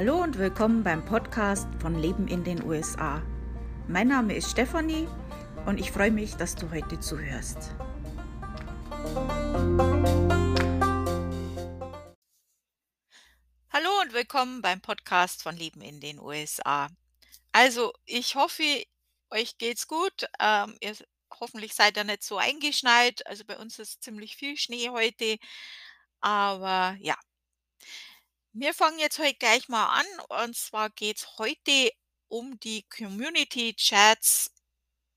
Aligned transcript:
Hallo 0.00 0.22
und 0.22 0.38
willkommen 0.38 0.82
beim 0.82 1.04
Podcast 1.04 1.68
von 1.78 1.94
Leben 2.00 2.26
in 2.26 2.42
den 2.42 2.64
USA. 2.64 3.22
Mein 3.86 4.08
Name 4.08 4.34
ist 4.34 4.50
Stefanie 4.50 5.06
und 5.66 5.78
ich 5.78 5.90
freue 5.90 6.10
mich, 6.10 6.36
dass 6.36 6.54
du 6.54 6.70
heute 6.70 6.98
zuhörst. 7.00 7.74
Hallo 13.70 13.90
und 14.00 14.14
willkommen 14.14 14.62
beim 14.62 14.80
Podcast 14.80 15.42
von 15.42 15.54
Leben 15.54 15.82
in 15.82 16.00
den 16.00 16.18
USA. 16.18 16.88
Also, 17.52 17.92
ich 18.06 18.36
hoffe, 18.36 18.82
euch 19.28 19.58
geht's 19.58 19.86
gut. 19.86 20.24
Ähm, 20.40 20.78
ihr, 20.80 20.96
hoffentlich 21.38 21.74
seid 21.74 21.98
ihr 21.98 22.04
nicht 22.04 22.22
so 22.22 22.38
eingeschneit. 22.38 23.26
Also 23.26 23.44
bei 23.44 23.58
uns 23.58 23.78
ist 23.78 24.02
ziemlich 24.02 24.34
viel 24.36 24.56
Schnee 24.56 24.88
heute. 24.88 25.36
Aber 26.22 26.96
ja, 27.00 27.16
wir 28.52 28.74
fangen 28.74 28.98
jetzt 28.98 29.18
heute 29.18 29.34
gleich 29.34 29.68
mal 29.68 30.00
an. 30.00 30.06
Und 30.44 30.56
zwar 30.56 30.90
geht 30.90 31.18
es 31.18 31.38
heute 31.38 31.90
um 32.28 32.58
die 32.60 32.84
Community-Chats 32.88 34.52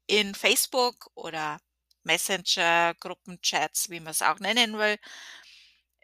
in 0.07 0.35
Facebook 0.35 1.09
oder 1.15 1.59
Messenger, 2.03 2.95
Gruppenchats, 2.99 3.89
wie 3.89 3.99
man 3.99 4.11
es 4.11 4.21
auch 4.21 4.39
nennen 4.39 4.77
will. 4.77 4.97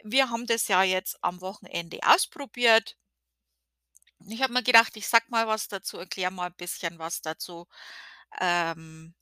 Wir 0.04 0.30
haben 0.30 0.46
das 0.48 0.68
ja 0.68 0.84
jetzt 0.84 1.18
am 1.24 1.42
Wochenende 1.42 2.00
ausprobiert. 2.04 2.98
Ich 4.28 4.42
habe 4.42 4.54
mir 4.54 4.64
gedacht, 4.64 4.96
ich 4.98 5.08
sag 5.08 5.30
mal 5.30 5.48
was 5.48 5.68
dazu, 5.68 5.98
erkläre 5.98 6.32
mal 6.32 6.48
ein 6.48 6.56
bisschen 6.56 7.00
was 7.00 7.22
dazu. 7.22 7.68
Ähm, 8.42 9.16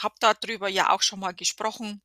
habe 0.00 0.14
darüber 0.20 0.68
ja 0.68 0.90
auch 0.90 1.02
schon 1.02 1.20
mal 1.20 1.34
gesprochen. 1.34 2.02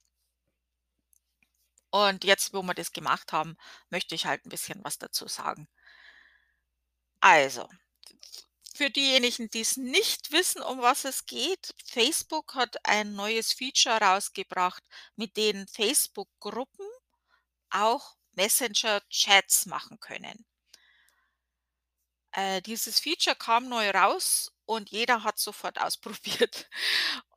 Und 1.92 2.24
jetzt, 2.24 2.54
wo 2.54 2.62
wir 2.64 2.74
das 2.74 2.94
gemacht 2.94 3.34
haben, 3.34 3.58
möchte 3.90 4.16
ich 4.16 4.26
halt 4.26 4.46
ein 4.46 4.50
bisschen 4.50 4.84
was 4.84 4.98
dazu 4.98 5.28
sagen. 5.28 5.68
Also, 7.22 7.68
für 8.74 8.90
diejenigen, 8.90 9.50
die 9.50 9.62
es 9.62 9.78
nicht 9.78 10.32
wissen, 10.32 10.62
um 10.62 10.82
was 10.82 11.06
es 11.06 11.26
geht, 11.26 11.74
Facebook 11.86 12.56
hat 12.56 12.78
ein 12.86 13.14
neues 13.14 13.54
Feature 13.54 14.00
rausgebracht, 14.00 14.84
mit 15.16 15.38
denen 15.38 15.68
Facebook-Gruppen 15.68 16.88
auch 17.70 18.18
Messenger-Chats 18.34 19.66
machen 19.68 20.00
können. 20.00 20.46
Äh, 22.34 22.62
dieses 22.62 23.00
Feature 23.00 23.36
kam 23.36 23.68
neu 23.70 23.90
raus 23.92 24.52
und 24.66 24.90
jeder 24.90 25.24
hat 25.24 25.40
sofort 25.40 25.78
ausprobiert. 25.82 26.70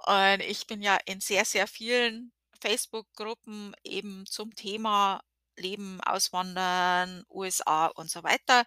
Und 0.06 0.40
ich 0.40 0.66
bin 0.66 0.82
ja 0.82 0.96
in 1.06 1.20
sehr, 1.20 1.44
sehr 1.44 1.66
vielen 1.66 2.32
Facebook-Gruppen 2.64 3.74
eben 3.84 4.24
zum 4.26 4.54
Thema 4.54 5.22
Leben, 5.56 6.00
Auswandern, 6.02 7.24
USA 7.30 7.86
und 7.88 8.10
so 8.10 8.22
weiter 8.22 8.64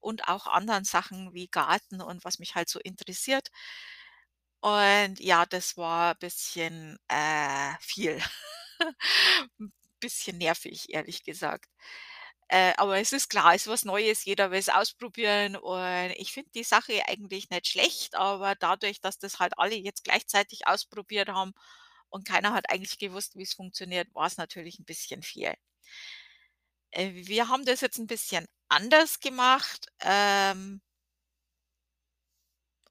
und 0.00 0.28
auch 0.28 0.46
anderen 0.46 0.84
Sachen 0.84 1.32
wie 1.34 1.48
Garten 1.48 2.00
und 2.02 2.24
was 2.24 2.38
mich 2.38 2.54
halt 2.54 2.68
so 2.68 2.78
interessiert. 2.80 3.48
Und 4.60 5.20
ja, 5.20 5.46
das 5.46 5.76
war 5.76 6.12
ein 6.12 6.18
bisschen 6.18 6.98
äh, 7.08 7.74
viel. 7.80 8.20
Ein 9.60 9.72
bisschen 10.00 10.38
nervig, 10.38 10.90
ehrlich 10.94 11.24
gesagt. 11.24 11.66
Äh, 12.48 12.72
aber 12.78 12.98
es 13.00 13.12
ist 13.12 13.28
klar, 13.28 13.54
es 13.54 13.62
ist 13.62 13.68
was 13.68 13.84
Neues, 13.84 14.24
jeder 14.24 14.50
will 14.50 14.58
es 14.58 14.68
ausprobieren 14.70 15.56
und 15.56 16.10
ich 16.16 16.32
finde 16.32 16.50
die 16.54 16.64
Sache 16.64 17.02
eigentlich 17.08 17.50
nicht 17.50 17.66
schlecht, 17.68 18.14
aber 18.14 18.54
dadurch, 18.54 19.00
dass 19.00 19.18
das 19.18 19.38
halt 19.40 19.58
alle 19.58 19.74
jetzt 19.76 20.04
gleichzeitig 20.04 20.66
ausprobiert 20.66 21.28
haben 21.30 21.52
und 22.10 22.26
keiner 22.26 22.52
hat 22.54 22.70
eigentlich 22.70 22.98
gewusst, 22.98 23.36
wie 23.36 23.42
es 23.44 23.54
funktioniert, 23.54 24.14
war 24.14 24.26
es 24.26 24.36
natürlich 24.38 24.78
ein 24.78 24.84
bisschen 24.84 25.22
viel. 25.22 25.54
Äh, 26.92 27.12
wir 27.26 27.48
haben 27.48 27.64
das 27.64 27.80
jetzt 27.80 27.98
ein 27.98 28.06
bisschen 28.06 28.46
anders 28.68 29.20
gemacht, 29.20 29.86
ähm 30.00 30.80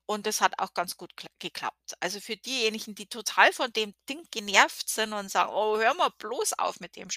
und 0.05 0.25
das 0.25 0.41
hat 0.41 0.57
auch 0.59 0.73
ganz 0.73 0.97
gut 0.97 1.11
geklappt. 1.39 1.95
Also, 1.99 2.19
für 2.21 2.37
diejenigen, 2.37 2.95
die 2.95 3.07
total 3.07 3.51
von 3.53 3.71
dem 3.73 3.93
Ding 4.09 4.23
genervt 4.31 4.89
sind 4.89 5.13
und 5.13 5.29
sagen: 5.29 5.51
„Oh, 5.53 5.77
hör 5.77 5.93
mal 5.95 6.09
bloß 6.17 6.53
auf 6.53 6.79
mit 6.79 6.95
dem 6.95 7.09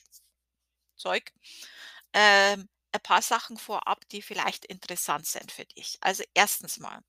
Zeug.“ 0.96 1.32
ähm, 2.14 2.68
ein 2.92 3.00
paar 3.02 3.22
Sachen 3.22 3.58
vorab, 3.58 4.08
die 4.10 4.22
vielleicht 4.22 4.64
interessant 4.66 5.26
sind 5.26 5.52
für 5.52 5.64
dich. 5.66 5.98
Also 6.02 6.24
erstens 6.34 6.78
mal, 6.78 7.02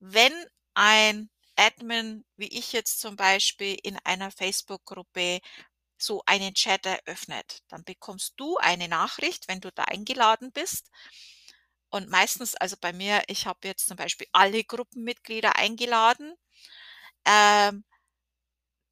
wenn 0.00 0.32
ein 0.74 1.30
Admin, 1.56 2.24
wie 2.36 2.48
ich 2.48 2.72
jetzt 2.72 3.00
zum 3.00 3.16
Beispiel 3.16 3.76
in 3.82 3.98
einer 4.04 4.30
Facebook-Gruppe 4.30 5.40
so 5.98 6.22
einen 6.26 6.54
Chat 6.54 6.86
eröffnet, 6.86 7.60
dann 7.68 7.84
bekommst 7.84 8.34
du 8.36 8.56
eine 8.58 8.88
Nachricht, 8.88 9.48
wenn 9.48 9.60
du 9.60 9.70
da 9.72 9.84
eingeladen 9.84 10.52
bist. 10.52 10.90
Und 11.90 12.10
meistens, 12.10 12.54
also 12.56 12.76
bei 12.80 12.92
mir, 12.92 13.22
ich 13.28 13.46
habe 13.46 13.68
jetzt 13.68 13.86
zum 13.86 13.96
Beispiel 13.96 14.26
alle 14.32 14.64
Gruppenmitglieder 14.64 15.56
eingeladen, 15.56 16.34
ähm, 17.26 17.84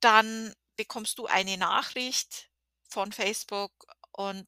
dann 0.01 0.53
bekommst 0.77 1.19
du 1.19 1.27
eine 1.27 1.57
Nachricht 1.57 2.51
von 2.89 3.13
Facebook 3.13 3.73
und 4.13 4.47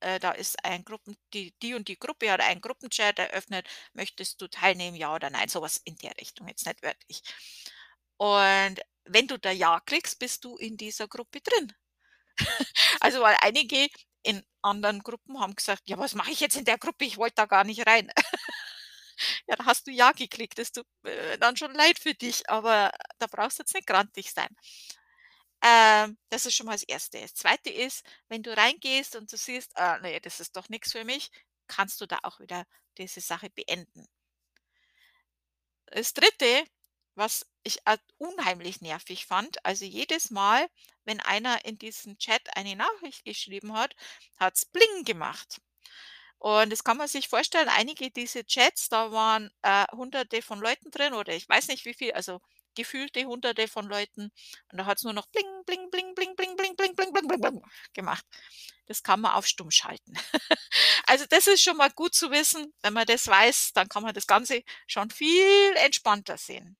äh, 0.00 0.18
da 0.20 0.32
ist 0.32 0.64
ein 0.64 0.84
Gruppen 0.84 1.16
die 1.34 1.54
die 1.62 1.74
und 1.74 1.88
die 1.88 1.98
Gruppe 1.98 2.30
hat 2.32 2.40
einen 2.40 2.60
Gruppenchat 2.60 3.18
eröffnet. 3.18 3.68
Möchtest 3.94 4.40
du 4.40 4.48
teilnehmen, 4.48 4.96
ja 4.96 5.14
oder 5.14 5.30
nein? 5.30 5.48
Sowas 5.48 5.80
in 5.84 5.96
der 5.96 6.16
Richtung, 6.20 6.48
jetzt 6.48 6.66
nicht 6.66 6.82
wörtlich. 6.82 7.22
Und 8.18 8.80
wenn 9.04 9.26
du 9.28 9.38
da 9.38 9.50
Ja 9.50 9.80
kriegst, 9.80 10.18
bist 10.18 10.44
du 10.44 10.56
in 10.56 10.76
dieser 10.76 11.08
Gruppe 11.08 11.40
drin. 11.40 11.72
Also, 13.00 13.20
weil 13.22 13.36
einige 13.42 13.88
in 14.22 14.42
anderen 14.62 15.00
Gruppen 15.02 15.40
haben 15.40 15.54
gesagt: 15.56 15.82
„Ja, 15.88 15.98
was 15.98 16.14
mache 16.14 16.30
ich 16.32 16.40
jetzt 16.40 16.56
in 16.56 16.64
der 16.64 16.78
Gruppe? 16.78 17.04
Ich 17.04 17.16
wollte 17.18 17.36
da 17.36 17.46
gar 17.46 17.64
nicht 17.64 17.86
rein.“ 17.86 18.10
Ja, 19.48 19.56
da 19.56 19.64
hast 19.66 19.86
du 19.86 19.90
Ja 19.90 20.12
geklickt. 20.12 20.58
Es 20.58 20.72
tut 20.72 20.86
mir 21.02 21.38
dann 21.38 21.56
schon 21.56 21.74
leid 21.74 21.98
für 21.98 22.14
dich, 22.14 22.48
aber 22.50 22.92
da 23.18 23.26
brauchst 23.26 23.58
du 23.58 23.62
jetzt 23.62 23.74
nicht 23.74 23.86
grantig 23.86 24.32
sein. 24.32 24.48
Ähm, 25.62 26.18
das 26.30 26.46
ist 26.46 26.54
schon 26.56 26.66
mal 26.66 26.72
das 26.72 26.82
Erste. 26.84 27.20
Das 27.20 27.34
Zweite 27.34 27.70
ist, 27.70 28.04
wenn 28.28 28.42
du 28.42 28.56
reingehst 28.56 29.16
und 29.16 29.32
du 29.32 29.36
siehst: 29.36 29.76
„Ah, 29.76 29.98
ne, 29.98 30.20
das 30.20 30.40
ist 30.40 30.56
doch 30.56 30.68
nichts 30.68 30.92
für 30.92 31.04
mich“, 31.04 31.30
kannst 31.66 32.00
du 32.00 32.06
da 32.06 32.18
auch 32.24 32.40
wieder 32.40 32.66
diese 32.98 33.20
Sache 33.20 33.50
beenden. 33.50 34.06
Das 35.86 36.14
Dritte, 36.14 36.64
was 37.16 37.46
ich 37.64 37.78
unheimlich 38.18 38.80
nervig 38.80 39.26
fand, 39.26 39.64
also 39.64 39.84
jedes 39.84 40.30
Mal, 40.30 40.68
wenn 41.04 41.20
einer 41.20 41.64
in 41.64 41.78
diesen 41.78 42.16
Chat 42.18 42.56
eine 42.56 42.76
Nachricht 42.76 43.24
geschrieben 43.24 43.74
hat, 43.74 43.94
hat's 44.38 44.64
Bling 44.64 45.04
gemacht. 45.04 45.60
Und 46.38 46.70
das 46.72 46.84
kann 46.84 46.98
man 46.98 47.08
sich 47.08 47.28
vorstellen, 47.28 47.68
einige 47.70 48.10
diese 48.10 48.44
Chats, 48.46 48.88
da 48.90 49.12
waren, 49.12 49.50
äh, 49.62 49.86
Hunderte 49.92 50.42
von 50.42 50.60
Leuten 50.60 50.90
drin 50.90 51.14
oder 51.14 51.34
ich 51.34 51.48
weiß 51.48 51.68
nicht 51.68 51.84
wie 51.86 51.94
viel, 51.94 52.12
also 52.12 52.40
gefühlte 52.74 53.24
Hunderte 53.24 53.68
von 53.68 53.86
Leuten 53.86 54.30
und 54.70 54.78
da 54.78 54.86
hat's 54.86 55.04
nur 55.04 55.12
noch 55.12 55.26
bling, 55.26 55.46
bling, 55.66 55.90
bling, 55.90 56.14
bling, 56.14 56.34
bling, 56.34 56.56
bling, 56.56 56.76
bling, 56.76 56.96
bling, 56.96 57.12
bling, 57.12 57.28
bling, 57.28 57.40
bling 57.40 57.62
gemacht. 57.92 58.24
Das 58.86 59.02
kann 59.02 59.20
man 59.20 59.32
auf 59.32 59.46
stumm 59.46 59.70
schalten. 59.70 60.14
Also, 61.06 61.26
das 61.28 61.48
ist 61.48 61.62
schon 61.62 61.76
mal 61.76 61.90
gut 61.90 62.14
zu 62.14 62.30
wissen. 62.30 62.72
Wenn 62.82 62.92
man 62.92 63.06
das 63.06 63.26
weiß, 63.26 63.72
dann 63.72 63.88
kann 63.88 64.02
man 64.04 64.14
das 64.14 64.26
Ganze 64.28 64.62
schon 64.86 65.10
viel 65.10 65.74
entspannter 65.76 66.38
sehen. 66.38 66.76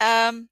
Ähm 0.00 0.48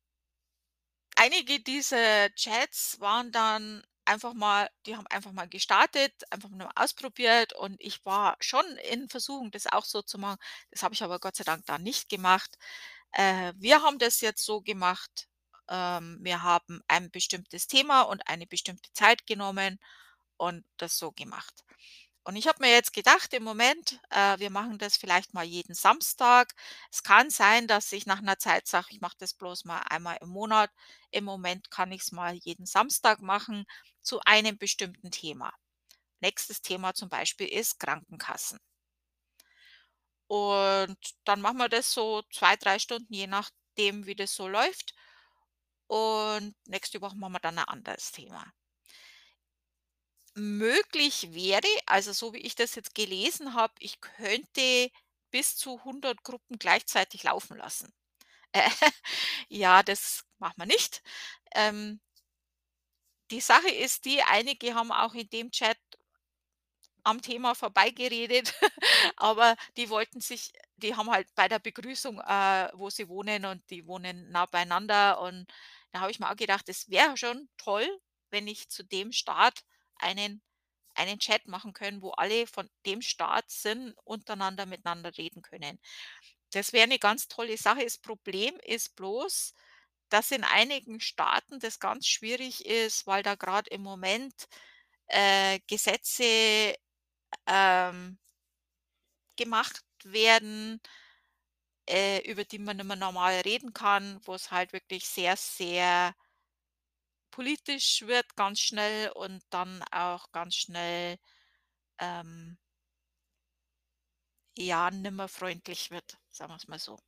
einige 1.17 1.61
dieser 1.61 2.35
Chats 2.35 2.99
waren 3.01 3.33
dann 3.33 3.83
einfach 4.13 4.35
mal 4.35 4.69
die 4.87 4.97
haben 4.97 5.07
einfach 5.09 5.33
mal 5.33 5.49
gestartet, 5.49 6.13
einfach 6.31 6.51
nur 6.51 6.71
ausprobiert 6.77 7.53
und 7.55 7.77
ich 7.81 8.05
war 8.05 8.37
schon 8.41 8.65
in 8.91 9.09
Versuchung, 9.09 9.51
das 9.51 9.67
auch 9.67 9.85
so 9.85 10.03
zu 10.03 10.19
machen. 10.19 10.39
Das 10.71 10.83
habe 10.83 10.95
ich 10.95 11.03
aber 11.03 11.19
Gott 11.21 11.37
sei 11.37 11.45
Dank 11.45 11.67
dann 11.67 11.83
nicht 11.83 12.09
gemacht. 12.09 12.57
Äh, 13.13 13.53
wir 13.57 13.83
haben 13.83 13.99
das 13.99 14.21
jetzt 14.21 14.45
so 14.45 14.61
gemacht, 14.63 15.29
ähm, 15.69 16.19
wir 16.23 16.43
haben 16.43 16.83
ein 16.89 17.11
bestimmtes 17.11 17.67
Thema 17.67 18.03
und 18.03 18.27
eine 18.29 18.47
bestimmte 18.47 18.93
Zeit 18.93 19.27
genommen 19.27 19.79
und 20.39 20.65
das 20.79 20.99
so 20.99 21.13
gemacht. 21.13 21.65
Und 22.25 22.37
ich 22.37 22.47
habe 22.49 22.59
mir 22.65 22.71
jetzt 22.71 22.93
gedacht 22.93 23.33
im 23.35 23.43
Moment, 23.45 24.01
äh, 24.11 24.39
wir 24.39 24.51
machen 24.51 24.79
das 24.79 24.97
vielleicht 24.97 25.35
mal 25.35 25.45
jeden 25.45 25.75
Samstag. 25.75 26.53
Es 26.91 27.03
kann 27.03 27.31
sein, 27.31 27.67
dass 27.69 27.93
ich 27.93 28.07
nach 28.07 28.19
einer 28.19 28.39
Zeit 28.39 28.67
sage, 28.69 28.89
ich 28.91 29.01
mache 29.01 29.17
das 29.19 29.35
bloß 29.35 29.65
mal 29.65 29.81
einmal 29.91 30.19
im 30.21 30.29
Monat. 30.31 30.71
Im 31.11 31.25
Moment 31.25 31.71
kann 31.71 31.91
ich 31.93 32.03
es 32.03 32.13
mal 32.13 32.35
jeden 32.35 32.67
Samstag 32.67 33.21
machen 33.23 33.67
zu 34.03 34.21
einem 34.21 34.57
bestimmten 34.59 35.11
Thema. 35.11 35.53
Nächstes 36.21 36.63
Thema 36.63 36.95
zum 36.95 37.09
Beispiel 37.11 37.49
ist 37.49 37.81
Krankenkassen. 37.81 38.59
Und 40.27 40.97
dann 41.25 41.41
machen 41.41 41.59
wir 41.59 41.69
das 41.69 41.93
so 41.93 42.23
2, 42.33 42.57
3 42.57 42.79
Stunden, 42.81 43.13
je 43.15 43.27
nachdem, 43.29 44.07
wie 44.07 44.15
das 44.17 44.35
so 44.35 44.49
läuft. 44.49 44.95
Und 45.89 46.55
nächste 46.67 47.01
Woche 47.03 47.17
machen 47.17 47.35
wir 47.35 47.41
dann 47.41 47.59
ein 47.59 47.67
anderes 47.69 48.13
Thema. 48.13 48.53
Möglich 50.37 51.35
wäre, 51.35 51.67
also 51.87 52.13
so 52.15 52.33
wie 52.33 52.39
ich 52.39 52.55
das 52.55 52.75
jetzt 52.75 52.95
gelesen 52.95 53.53
habe, 53.55 53.75
ich 53.81 54.01
könnte 54.01 54.91
bis 55.31 55.57
zu 55.57 55.79
100 55.85 56.23
Gruppen 56.25 56.59
gleichzeitig 56.59 57.23
laufen 57.23 57.59
lassen. 57.59 57.93
Äh, 58.53 58.71
ja, 59.49 59.83
das 59.83 60.25
machen 60.39 60.55
wir 60.59 60.67
nicht. 60.67 61.03
Ähm 61.55 62.01
die 63.33 63.41
Sache 63.41 63.69
ist 63.69 64.05
die, 64.05 64.23
einige 64.23 64.75
haben 64.77 64.93
auch 64.93 65.15
in 65.15 65.29
dem 65.29 65.51
Chat 65.51 65.77
am 67.05 67.21
Thema 67.21 67.55
vorbeigeredet, 67.55 68.55
aber 69.17 69.57
die 69.77 69.91
wollten 69.91 70.21
sich 70.21 70.53
die 70.77 70.97
haben 70.97 71.11
halt 71.11 71.29
bei 71.37 71.47
der 71.49 71.59
Begrüßung, 71.61 72.19
äh, 72.21 72.69
wo 72.75 72.91
sie 72.91 73.09
wohnen 73.09 73.45
und 73.45 73.69
die 73.71 73.87
wohnen 73.87 74.31
nah 74.31 74.47
beieinander 74.47 75.21
und 75.21 75.47
da 75.93 76.01
habe 76.01 76.11
ich 76.11 76.19
mir 76.19 76.31
auch 76.31 76.37
gedacht, 76.37 76.69
es 76.69 76.89
wäre 76.91 77.17
schon 77.17 77.49
toll, 77.57 77.87
wenn 78.31 78.49
ich 78.49 78.69
zu 78.69 78.83
dem 78.85 79.13
Staat 79.13 79.61
einen 80.03 80.43
einen 80.97 81.19
Chat 81.21 81.47
machen 81.49 81.73
können, 81.75 82.03
wo 82.03 82.11
alle 82.13 82.47
von 82.49 82.69
dem 82.87 83.03
Staat 83.03 83.51
sind, 83.51 83.95
untereinander 84.05 84.67
miteinander 84.67 85.17
reden 85.19 85.43
können. 85.43 85.79
Das 86.53 86.73
wäre 86.75 86.89
'ne 86.89 86.99
ganz 87.01 87.29
tolle 87.29 87.57
Sache. 87.59 87.85
Das 87.85 87.99
Problem 87.99 88.57
ist 88.65 88.97
bloß, 88.97 89.55
dass 90.11 90.31
in 90.33 90.45
einigen 90.45 91.01
Staaten 91.01 91.61
das 91.61 91.81
ganz 91.81 92.07
schwierig 92.09 92.67
ist, 92.67 93.07
weil 93.09 93.23
da 93.25 93.37
grad 93.37 93.69
im 93.69 93.83
Moment, 93.83 94.35
äh, 95.09 95.61
Gesetze, 95.69 96.77
ähm 97.49 98.19
gemacht 99.39 99.83
werden 100.05 100.81
äh, 101.89 102.21
über 102.31 102.45
die 102.45 102.59
man 102.59 102.77
nicht 102.77 102.87
mehr 102.87 102.97
normal 102.97 103.41
reden 103.41 103.73
kann, 103.73 104.21
wo's 104.25 104.51
halt 104.51 104.73
wirklich 104.73 105.07
sehr, 105.09 105.37
sehr 105.37 106.15
politisch 107.33 108.03
wird 108.07 108.37
ganz 108.37 108.61
schnell 108.61 109.11
und 109.13 109.43
dann 109.51 109.83
auch 109.93 110.33
ganz 110.33 110.57
schnell, 110.57 111.19
ähm 111.99 112.59
ja, 114.57 114.91
nimmer 114.91 115.29
freundlich 115.29 115.91
wird, 115.91 116.19
sagen 116.31 116.53
wir's 116.53 116.69
mal 116.69 116.79
so. 116.79 116.99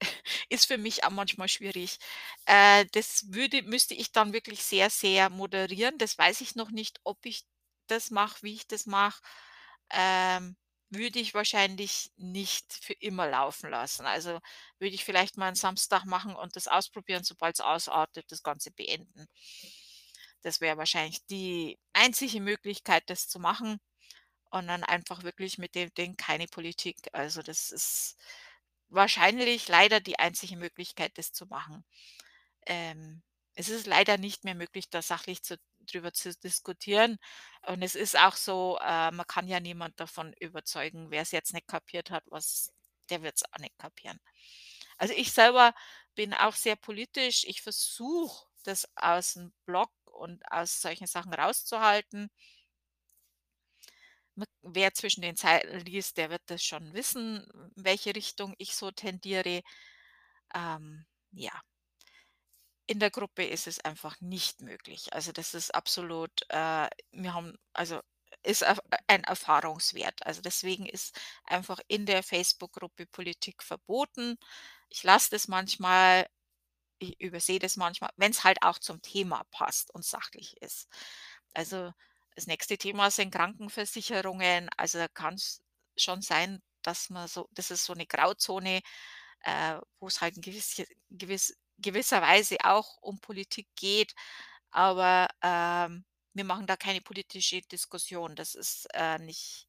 Ist 0.50 0.66
für 0.66 0.78
mich 0.78 1.04
auch 1.04 1.10
manchmal 1.10 1.48
schwierig. 1.48 1.98
Äh, 2.46 2.86
das 2.92 3.32
würde 3.32 3.62
müsste 3.62 3.94
ich 3.94 4.12
dann 4.12 4.32
wirklich 4.32 4.62
sehr, 4.64 4.90
sehr 4.90 5.30
moderieren. 5.30 5.98
Das 5.98 6.18
weiß 6.18 6.40
ich 6.42 6.56
noch 6.56 6.70
nicht, 6.70 7.00
ob 7.04 7.24
ich 7.26 7.44
das 7.88 8.10
mache, 8.10 8.42
wie 8.42 8.54
ich 8.54 8.66
das 8.68 8.86
mache. 8.86 9.22
Ähm, 9.90 10.56
würde 10.90 11.18
ich 11.20 11.34
wahrscheinlich 11.34 12.10
nicht 12.16 12.72
für 12.82 12.94
immer 12.94 13.28
laufen 13.28 13.70
lassen. 13.70 14.06
Also, 14.06 14.40
würde 14.78 14.94
ich 14.94 15.04
vielleicht 15.04 15.36
mal 15.36 15.48
'n 15.50 15.54
Samstag 15.54 16.04
machen 16.04 16.34
und 16.36 16.56
das 16.56 16.68
ausprobieren, 16.68 17.24
sobald's 17.24 17.60
ausartet, 17.60 18.26
das 18.32 18.42
Ganze 18.42 18.70
beenden. 18.72 19.26
Das 20.42 20.60
wäre 20.60 20.76
wahrscheinlich 20.76 21.24
die 21.26 21.78
einzige 21.92 22.40
Möglichkeit, 22.40 23.04
das 23.10 23.28
zu 23.28 23.38
machen 23.40 23.78
und 24.50 24.68
dann 24.68 24.84
einfach 24.84 25.22
wirklich 25.24 25.58
mit 25.58 25.74
dem 25.74 25.92
Ding 25.94 26.16
keine 26.16 26.46
Politik. 26.48 26.98
Also, 27.12 27.42
das 27.42 27.70
ist 27.70 28.16
wahrscheinlich 28.88 29.68
leider 29.68 30.00
die 30.00 30.18
einzige 30.18 30.56
Möglichkeit, 30.56 31.18
das 31.18 31.32
zu 31.32 31.46
machen. 31.46 31.84
Ähm, 32.66 33.22
es 33.54 33.68
ist 33.70 33.86
leider 33.86 34.18
nicht 34.18 34.44
mehr 34.44 34.54
möglich, 34.56 34.90
da 34.90 35.02
sachlich 35.02 35.42
zu 35.44 35.58
drüber 35.92 36.12
zu 36.12 36.32
diskutieren 36.36 37.18
und 37.66 37.82
es 37.82 37.94
ist 37.96 38.18
auch 38.18 38.36
so, 38.36 38.78
äh, 38.80 39.10
man 39.12 39.26
kann 39.26 39.48
ja 39.48 39.60
niemand 39.60 39.98
davon 40.00 40.32
überzeugen. 40.40 41.10
Wer's 41.10 41.32
jetzt 41.32 41.54
nicht 41.54 41.68
kapiert 41.68 42.10
hat, 42.10 42.24
was 42.28 42.72
der 43.10 43.22
wird's 43.22 43.44
auch 43.52 43.58
nicht 43.58 43.78
kapieren. 43.78 44.20
Also, 44.98 45.14
ich 45.16 45.32
selber 45.32 45.74
bin 46.14 46.34
auch 46.34 46.54
sehr 46.54 46.76
politisch. 46.76 47.44
Ich 47.46 47.62
versuche, 47.62 48.46
das 48.64 48.88
aus'm 48.96 49.52
Blog 49.66 49.90
und 50.06 50.42
aus 50.52 50.80
solchen 50.82 51.06
Sachen 51.06 51.32
rauszuhalten. 51.34 52.30
Wer 54.62 54.94
zwischen 54.94 55.22
den 55.22 55.36
Zeilen 55.36 55.84
liest, 55.84 56.16
der 56.16 56.30
wird 56.30 56.42
das 56.46 56.62
schon 56.62 56.92
wissen, 56.94 57.46
welche 57.76 58.14
Richtung 58.14 58.54
ich 58.58 58.74
so 58.74 58.90
tendiere. 58.90 59.62
Ähm, 60.54 61.06
ja. 61.32 61.52
In 62.90 63.00
der 63.00 63.10
Gruppe 63.10 63.44
ist 63.44 63.66
es 63.66 63.80
einfach 63.84 64.18
nicht 64.22 64.62
möglich. 64.62 65.12
Also, 65.12 65.30
das 65.30 65.52
ist 65.52 65.74
absolut 65.74 66.30
äh, 66.48 66.88
wir 67.12 67.34
haben 67.34 67.54
also, 67.74 68.00
ist 68.42 68.62
erf 68.62 68.80
ein 69.08 69.24
Erfahrungswert. 69.24 70.24
Also, 70.24 70.40
deswegen 70.40 70.86
ist 70.86 71.14
einfach 71.44 71.80
in 71.88 72.06
der 72.06 72.22
Facebook-Gruppe 72.22 73.04
Politik 73.06 73.62
verboten. 73.62 74.38
Ich 74.88 75.02
lasse 75.02 75.28
das 75.30 75.48
manchmal, 75.48 76.26
ich 76.98 77.20
übersehe 77.20 77.58
das 77.60 77.76
manchmal, 77.76 78.10
wenn's 78.16 78.44
halt 78.44 78.62
auch 78.62 78.78
zum 78.78 79.02
Thema 79.02 79.44
passt 79.52 79.94
und 79.94 80.04
sachlich 80.04 80.56
ist. 80.62 80.88
Also, 81.54 81.92
das 82.36 82.46
nächste 82.48 82.78
Thema 82.78 83.10
sind 83.10 83.32
Krankenversicherungen. 83.34 84.70
Also, 84.78 84.98
da 84.98 85.08
kann's 85.08 85.62
schon 85.98 86.22
sein, 86.22 86.62
dass 86.82 87.10
man 87.10 87.28
so 87.28 87.48
das 87.52 87.70
ist 87.72 87.84
so 87.86 87.94
'ne 87.94 88.06
Grauzone, 88.06 88.82
äh, 89.42 89.80
wo's 90.00 90.20
halt 90.22 90.36
in 90.36 90.42
gewisse 90.42 90.86
gewiss 91.10 91.56
gewisser 91.78 92.22
Weise 92.22 92.58
auch 92.64 92.98
um 93.02 93.20
Politik 93.20 93.68
geht, 93.76 94.14
aber, 94.70 95.28
ähm, 95.42 96.04
wir 96.34 96.44
machen 96.44 96.66
da 96.66 96.76
keine 96.76 97.00
politische 97.00 97.62
Diskussion. 97.62 98.36
Das 98.36 98.54
ist, 98.54 98.86
äh, 98.94 99.18
nicht 99.18 99.68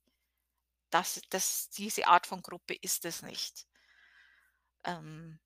das 0.91 1.21
das 1.29 1.69
diese 1.71 2.07
Art 2.07 2.27
von 2.27 2.41
Gruppe 2.43 2.75
ist 2.75 3.05
es 3.05 3.21
nicht. 3.23 3.65
Ähm 4.85 5.39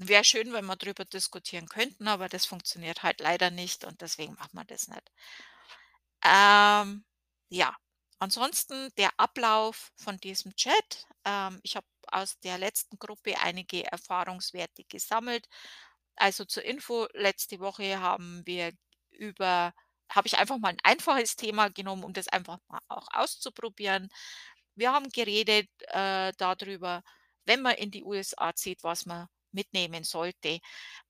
Wäre 0.00 0.24
schön, 0.24 0.52
wenn 0.52 0.64
wir 0.64 0.76
drüber 0.76 1.04
diskutieren 1.04 1.68
könnten, 1.68 2.08
aber 2.08 2.28
das 2.30 2.46
funktioniert 2.46 3.02
halt 3.02 3.20
leider 3.20 3.50
nicht 3.50 3.84
und 3.84 4.00
deswegen 4.00 4.34
macht 4.34 4.54
man 4.54 4.66
das 4.66 4.88
nicht. 4.88 5.10
Ähm, 6.24 7.04
ja, 7.48 7.74
ansonsten 8.20 8.90
der 8.96 9.10
Ablauf 9.18 9.90
von 9.96 10.18
diesem 10.18 10.54
Chat. 10.56 11.06
Ähm, 11.24 11.60
ich 11.62 11.76
habe 11.76 11.86
aus 12.08 12.38
der 12.40 12.58
letzten 12.58 12.98
Gruppe 12.98 13.38
einige 13.40 13.84
Erfahrungswerte 13.90 14.84
gesammelt. 14.88 15.48
Also, 16.16 16.44
zur 16.44 16.64
Info, 16.64 17.06
letzte 17.14 17.60
Woche 17.60 18.00
haben 18.00 18.42
wir 18.46 18.72
über 19.12 19.74
habe 20.10 20.26
ich 20.28 20.38
einfach 20.38 20.58
mal 20.58 20.72
'n 20.72 20.78
einfaches 20.84 21.36
Thema 21.36 21.68
genommen, 21.70 22.04
um 22.04 22.12
das 22.14 22.28
einfach 22.28 22.58
mal 22.68 22.80
auch 22.88 23.08
auszuprobieren. 23.12 24.08
Wir 24.76 24.92
haben 24.92 25.10
geredet, 25.10 25.68
äh, 25.88 26.32
da 26.38 26.54
drüber, 26.56 27.02
wenn 27.46 27.62
man 27.62 27.74
in 27.76 27.90
die 27.90 28.04
USA 28.04 28.54
zieht, 28.54 28.82
was 28.84 29.06
man 29.06 29.28
mitnehmen 29.52 30.04
sollte. 30.04 30.60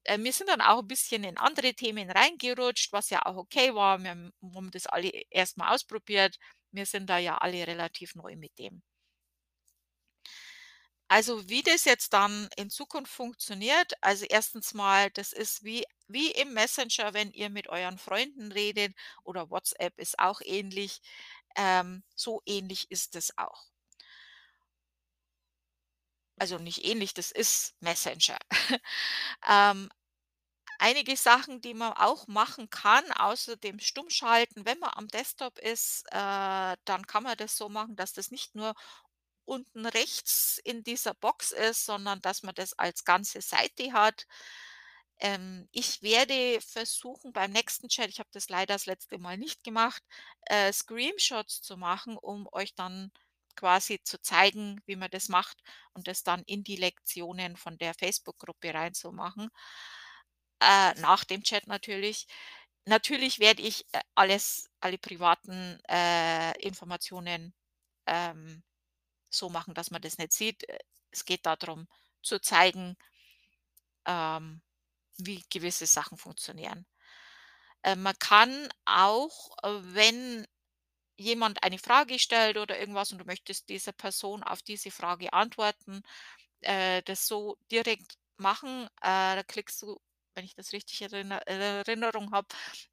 Äh, 0.04 0.18
wir 0.20 0.32
sind 0.32 0.48
dann 0.50 0.60
auch 0.62 0.80
'n 0.82 0.88
bisschen 0.88 1.24
in 1.24 1.38
andere 1.38 1.74
Themen 1.74 2.10
reingerutscht, 2.10 2.92
was 2.92 3.10
ja 3.10 3.26
auch 3.26 3.36
okay 3.36 3.74
war. 3.74 4.00
Wir 4.02 4.10
haben 4.12 4.70
das 4.72 4.86
alle 4.88 5.10
erst 5.30 5.58
mal 5.58 5.74
ausprobiert. 5.74 6.38
Wir 6.72 6.86
sind 6.86 7.08
da 7.08 7.18
ja 7.18 7.38
alle 7.38 7.66
relativ 7.66 8.14
neu 8.14 8.36
mit 8.36 8.58
dem. 8.58 8.82
Also, 11.10 11.48
wie 11.48 11.62
das 11.62 11.86
jetzt 11.86 12.12
dann 12.12 12.50
in 12.56 12.68
Zukunft 12.68 13.10
funktioniert 13.12 13.94
also, 14.02 14.26
1. 14.26 14.74
mal, 14.74 15.10
das 15.10 15.32
ist 15.32 15.64
wie 15.64 15.84
wie 16.06 16.30
im 16.32 16.52
Messenger, 16.52 17.14
wenn 17.14 17.30
ihr 17.32 17.48
mit 17.50 17.68
euren 17.68 17.98
Freunden 17.98 18.52
redet 18.52 18.94
oder 19.24 19.50
WhatsApp 19.50 19.98
ist 19.98 20.18
auch 20.18 20.40
ähnlich. 20.44 21.00
Ähm, 21.56 22.02
so 22.14 22.42
ähnlich 22.46 22.90
ist 22.90 23.16
es 23.16 23.36
auch. 23.38 23.64
Also, 26.40 26.58
nicht 26.58 26.84
ähnlich, 26.84 27.14
das 27.14 27.30
ist 27.30 27.74
Messenger. 27.80 28.38
Ähm, 29.48 29.88
einige 30.78 31.16
Sachen, 31.16 31.60
die 31.60 31.74
man 31.74 31.92
auch 31.94 32.26
machen 32.28 32.70
kann, 32.70 33.10
außer 33.12 33.56
dem 33.56 33.78
Stummschalten, 33.80 34.64
wenn 34.66 34.78
man 34.78 34.90
am 34.94 35.08
Desktop 35.08 35.58
ist, 35.58 36.04
äh, 36.10 36.76
dann 36.84 37.06
kann 37.06 37.24
man 37.24 37.36
das 37.36 37.56
so 37.56 37.68
machen, 37.68 37.96
dass 37.96 38.12
das 38.12 38.30
nicht 38.30 38.54
nur 38.54 38.74
unten 39.44 39.86
rechts 39.86 40.60
in 40.64 40.84
dieser 40.84 41.14
Box 41.14 41.52
ist, 41.52 41.86
sondern 41.86 42.20
dass 42.22 42.42
man 42.42 42.54
das 42.54 42.74
als 42.78 43.04
ganze 43.04 43.40
Seite 43.40 43.92
hat. 43.92 44.26
Ähm, 45.20 45.68
ich 45.72 46.02
werde 46.02 46.60
versuchen, 46.60 47.32
beim 47.32 47.50
nächsten 47.52 47.88
Chat 47.88 48.08
ich 48.10 48.20
habe 48.20 48.28
das 48.32 48.48
leider 48.48 48.74
das 48.74 48.86
letzte 48.86 49.18
Mal 49.18 49.36
nicht 49.38 49.64
gemacht, 49.64 50.02
äh, 50.46 50.72
Screenshots 50.72 51.62
zu 51.62 51.76
machen, 51.76 52.16
um 52.16 52.48
euch 52.52 52.74
dann 52.74 53.10
quasi 53.56 54.00
zu 54.04 54.20
zeigen, 54.22 54.80
wie 54.86 54.94
man 54.96 55.10
das 55.10 55.28
macht 55.28 55.62
und 55.92 56.06
das 56.08 56.22
dann 56.22 56.42
in 56.46 56.62
die 56.62 56.76
Lektionen 56.76 57.56
von 57.56 57.76
der 57.78 57.94
Facebook-Gruppe 57.94 58.72
reinzumachen. 58.74 59.50
Äh, 60.60 60.94
nach 61.00 61.24
dem 61.24 61.42
Chat 61.42 61.66
natürlich. 61.66 62.26
Natürlich 62.86 63.38
werde 63.38 63.62
ich, 63.62 63.84
äh, 63.92 64.00
alles 64.14 64.70
alle 64.80 64.98
privaten, 64.98 65.78
äh, 65.88 66.58
Informationen, 66.60 67.54
ähm, 68.06 68.62
so 69.30 69.50
machen, 69.50 69.74
dass 69.74 69.90
man 69.92 70.02
das 70.02 70.18
nicht 70.18 70.32
sieht. 70.34 70.68
Äh, 70.68 70.78
es 71.12 71.24
geht 71.26 71.46
da 71.46 71.56
drum 71.56 71.88
zu 72.22 72.40
zeigen 72.40 72.96
ähm, 74.06 74.60
wie 75.18 75.44
gewisse 75.50 75.86
Sachen 75.86 76.18
funktionieren. 76.18 76.86
Äh, 77.84 77.96
man 77.96 78.18
kann 78.18 78.68
auch, 78.84 79.56
äh, 79.62 79.68
wenn 79.94 80.46
jemand 81.18 81.62
eine 81.64 81.78
Frage 81.78 82.18
stellt 82.18 82.58
oder 82.58 82.78
irgendwas 82.80 83.12
und 83.12 83.18
du 83.18 83.24
möchtest 83.26 83.68
dieser 83.68 83.92
Person 83.92 84.42
auf 84.44 84.62
diese 84.62 84.90
Frage 84.90 85.32
antworten, 85.32 86.02
äh, 86.62 87.02
das 87.04 87.26
so 87.28 87.58
direkt 87.72 88.16
machen. 88.38 88.86
Äh, 89.02 89.36
da 89.36 89.42
klickst 89.44 89.82
du, 89.82 90.00
wenn 90.38 90.44
ich 90.46 90.54
das 90.54 90.72
richtig 90.72 91.02
erinner 91.02 91.38
Erinnerung 91.48 92.32
habe, 92.32 92.48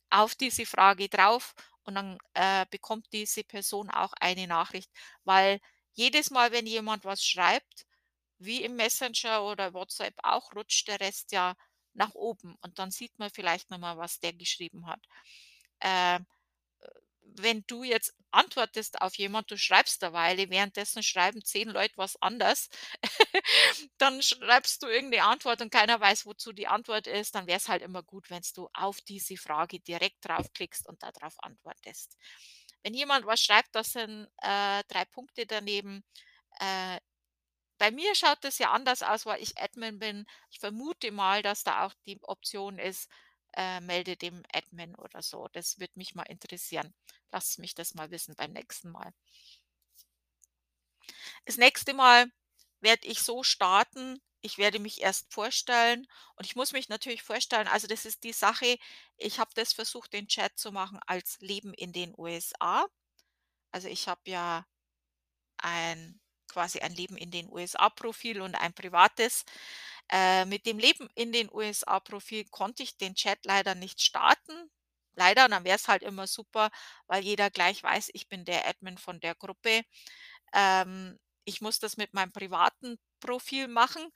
auf 0.09 0.35
diese 0.35 0.65
Frage 0.65 1.09
drauf 1.09 1.53
und 1.83 1.95
dann, 1.95 2.17
äh, 2.33 2.65
bekommt 2.71 3.07
diese 3.13 3.43
Person 3.43 3.89
auch 3.91 4.13
eine 4.19 4.47
Nachricht, 4.47 4.91
weil 5.25 5.59
jedes 5.93 6.31
Mal, 6.31 6.51
wenn 6.51 6.65
jemand 6.67 7.05
was 7.05 7.23
schreibt, 7.23 7.85
wie 8.39 8.63
im 8.63 8.75
Messenger 8.77 9.43
oder 9.43 9.73
WhatsApp 9.73 10.15
auch, 10.23 10.53
rutscht 10.55 10.87
der 10.87 10.99
Rest 11.01 11.31
ja 11.33 11.55
nach 11.93 12.15
oben 12.15 12.55
und 12.61 12.79
dann 12.79 12.91
sieht 12.91 13.17
man 13.19 13.29
vielleicht 13.31 13.69
noch 13.71 13.79
mal, 13.79 13.97
was 13.97 14.19
der 14.19 14.33
geschrieben 14.33 14.87
hat. 14.87 15.01
Ähm, 15.81 16.23
äh, 16.23 16.34
wenn 17.41 17.63
du 17.67 17.83
jetzt 17.83 18.13
antwortest 18.31 19.01
auf 19.01 19.15
jemand, 19.17 19.49
du 19.51 19.57
schreibst 19.57 20.03
eine 20.03 20.13
Weile, 20.13 20.49
währenddessen 20.49 21.03
schreiben 21.03 21.43
10 21.43 21.69
Leute 21.69 21.93
was 21.97 22.21
anders, 22.21 22.69
dann 23.97 24.21
schreibst 24.21 24.83
du 24.83 24.87
irgendeine 24.87 25.23
Antwort 25.25 25.61
und 25.61 25.71
keiner 25.71 25.99
weiß, 25.99 26.25
wozu 26.25 26.51
die 26.53 26.67
Antwort 26.67 27.07
ist, 27.07 27.35
dann 27.35 27.47
wäre 27.47 27.57
es 27.57 27.67
halt 27.69 27.81
immer 27.81 28.03
gut, 28.03 28.29
wenn 28.29 28.43
du 28.55 28.69
auf 28.73 29.01
diese 29.01 29.37
Frage 29.37 29.79
direkt 29.79 30.17
draufklickst 30.27 30.87
und 30.87 31.01
darauf 31.03 31.35
antwortest. 31.43 32.17
Wenn 32.83 32.93
jemand 32.93 33.25
was 33.25 33.41
schreibt, 33.41 33.73
das 33.75 33.93
sind, 33.93 34.27
äh, 34.41 34.83
3 34.87 35.05
Punkte 35.05 35.45
daneben. 35.45 36.03
Äh, 36.59 36.99
bei 37.77 37.91
mir 37.91 38.15
schaut 38.15 38.43
das 38.43 38.57
ja 38.59 38.71
anders 38.71 39.03
aus, 39.03 39.25
weil 39.25 39.41
ich 39.41 39.57
Admin 39.57 39.99
bin. 39.99 40.25
Ich 40.49 40.59
vermute 40.59 41.11
mal, 41.11 41.41
dass 41.41 41.63
da 41.63 41.85
auch 41.85 41.93
die 42.05 42.19
Option 42.23 42.79
ist, 42.79 43.09
äh, 43.53 43.79
melde 43.81 44.17
dem 44.17 44.43
Admin 44.53 44.95
oder 44.95 45.21
so. 45.21 45.47
Das 45.53 45.79
würde 45.79 45.93
mich 45.95 46.15
mal 46.15 46.23
interessieren. 46.23 46.93
Lass 47.31 47.57
mich 47.57 47.75
das 47.75 47.93
mal 47.95 48.11
wissen 48.11 48.35
beim 48.35 48.51
nächsten 48.53 48.89
Mal. 48.91 49.13
Das 51.45 51.57
nächste 51.57 51.93
Mal 51.93 52.27
werde 52.81 53.07
ich 53.07 53.21
so 53.21 53.43
starten, 53.43 54.21
ich 54.41 54.57
werde 54.57 54.79
mich 54.79 55.01
erst 55.01 55.33
vorstellen 55.33 56.05
und 56.35 56.45
ich 56.45 56.55
muss 56.55 56.71
mich 56.71 56.87
natürlich 56.89 57.23
vorstellen, 57.23 57.67
also 57.67 57.87
das 57.87 58.05
ist 58.05 58.23
die 58.23 58.33
Sache, 58.33 58.77
ich 59.17 59.39
habe 59.39 59.51
das 59.55 59.73
versucht, 59.73 60.13
den 60.13 60.27
Chat 60.27 60.57
zu 60.59 60.71
machen 60.71 60.99
als 61.07 61.39
Leben 61.39 61.73
in 61.73 61.93
den 61.93 62.13
USA. 62.17 62.85
Also 63.71 63.87
ich 63.89 64.07
habe 64.07 64.21
ja 64.27 64.65
ein 65.57 66.19
quasi 66.47 66.79
ein 66.79 66.93
Leben 66.95 67.17
in 67.17 67.31
den 67.31 67.49
USA-Profil 67.51 68.41
und 68.41 68.55
ein 68.55 68.73
privates. 68.73 69.45
Äh, 70.11 70.45
mit 70.45 70.65
dem 70.65 70.79
Leben 70.79 71.09
in 71.15 71.31
den 71.31 71.49
USA-Profil 71.51 72.45
konnte 72.49 72.83
ich 72.83 72.97
den 72.97 73.15
Chat 73.15 73.39
leider 73.45 73.75
nicht 73.75 74.01
starten. 74.01 74.71
Leider, 75.15 75.47
dann 75.49 75.63
wäre 75.65 75.75
es 75.77 75.87
halt 75.87 76.03
immer 76.03 76.27
super, 76.27 76.69
weil 77.07 77.23
jeder 77.23 77.49
gleich 77.49 77.81
weiß, 77.83 78.09
ich 78.13 78.27
bin 78.29 78.45
der 78.45 78.67
Admin 78.67 78.97
von 78.97 79.19
der 79.19 79.35
Gruppe. 79.35 79.83
Ähm, 80.53 81.19
ich 81.45 81.61
muss 81.61 81.79
das 81.79 81.97
mit 81.97 82.13
meinem 82.13 82.31
privaten 82.31 82.97
Profil 83.21 83.67
machen 83.67 84.11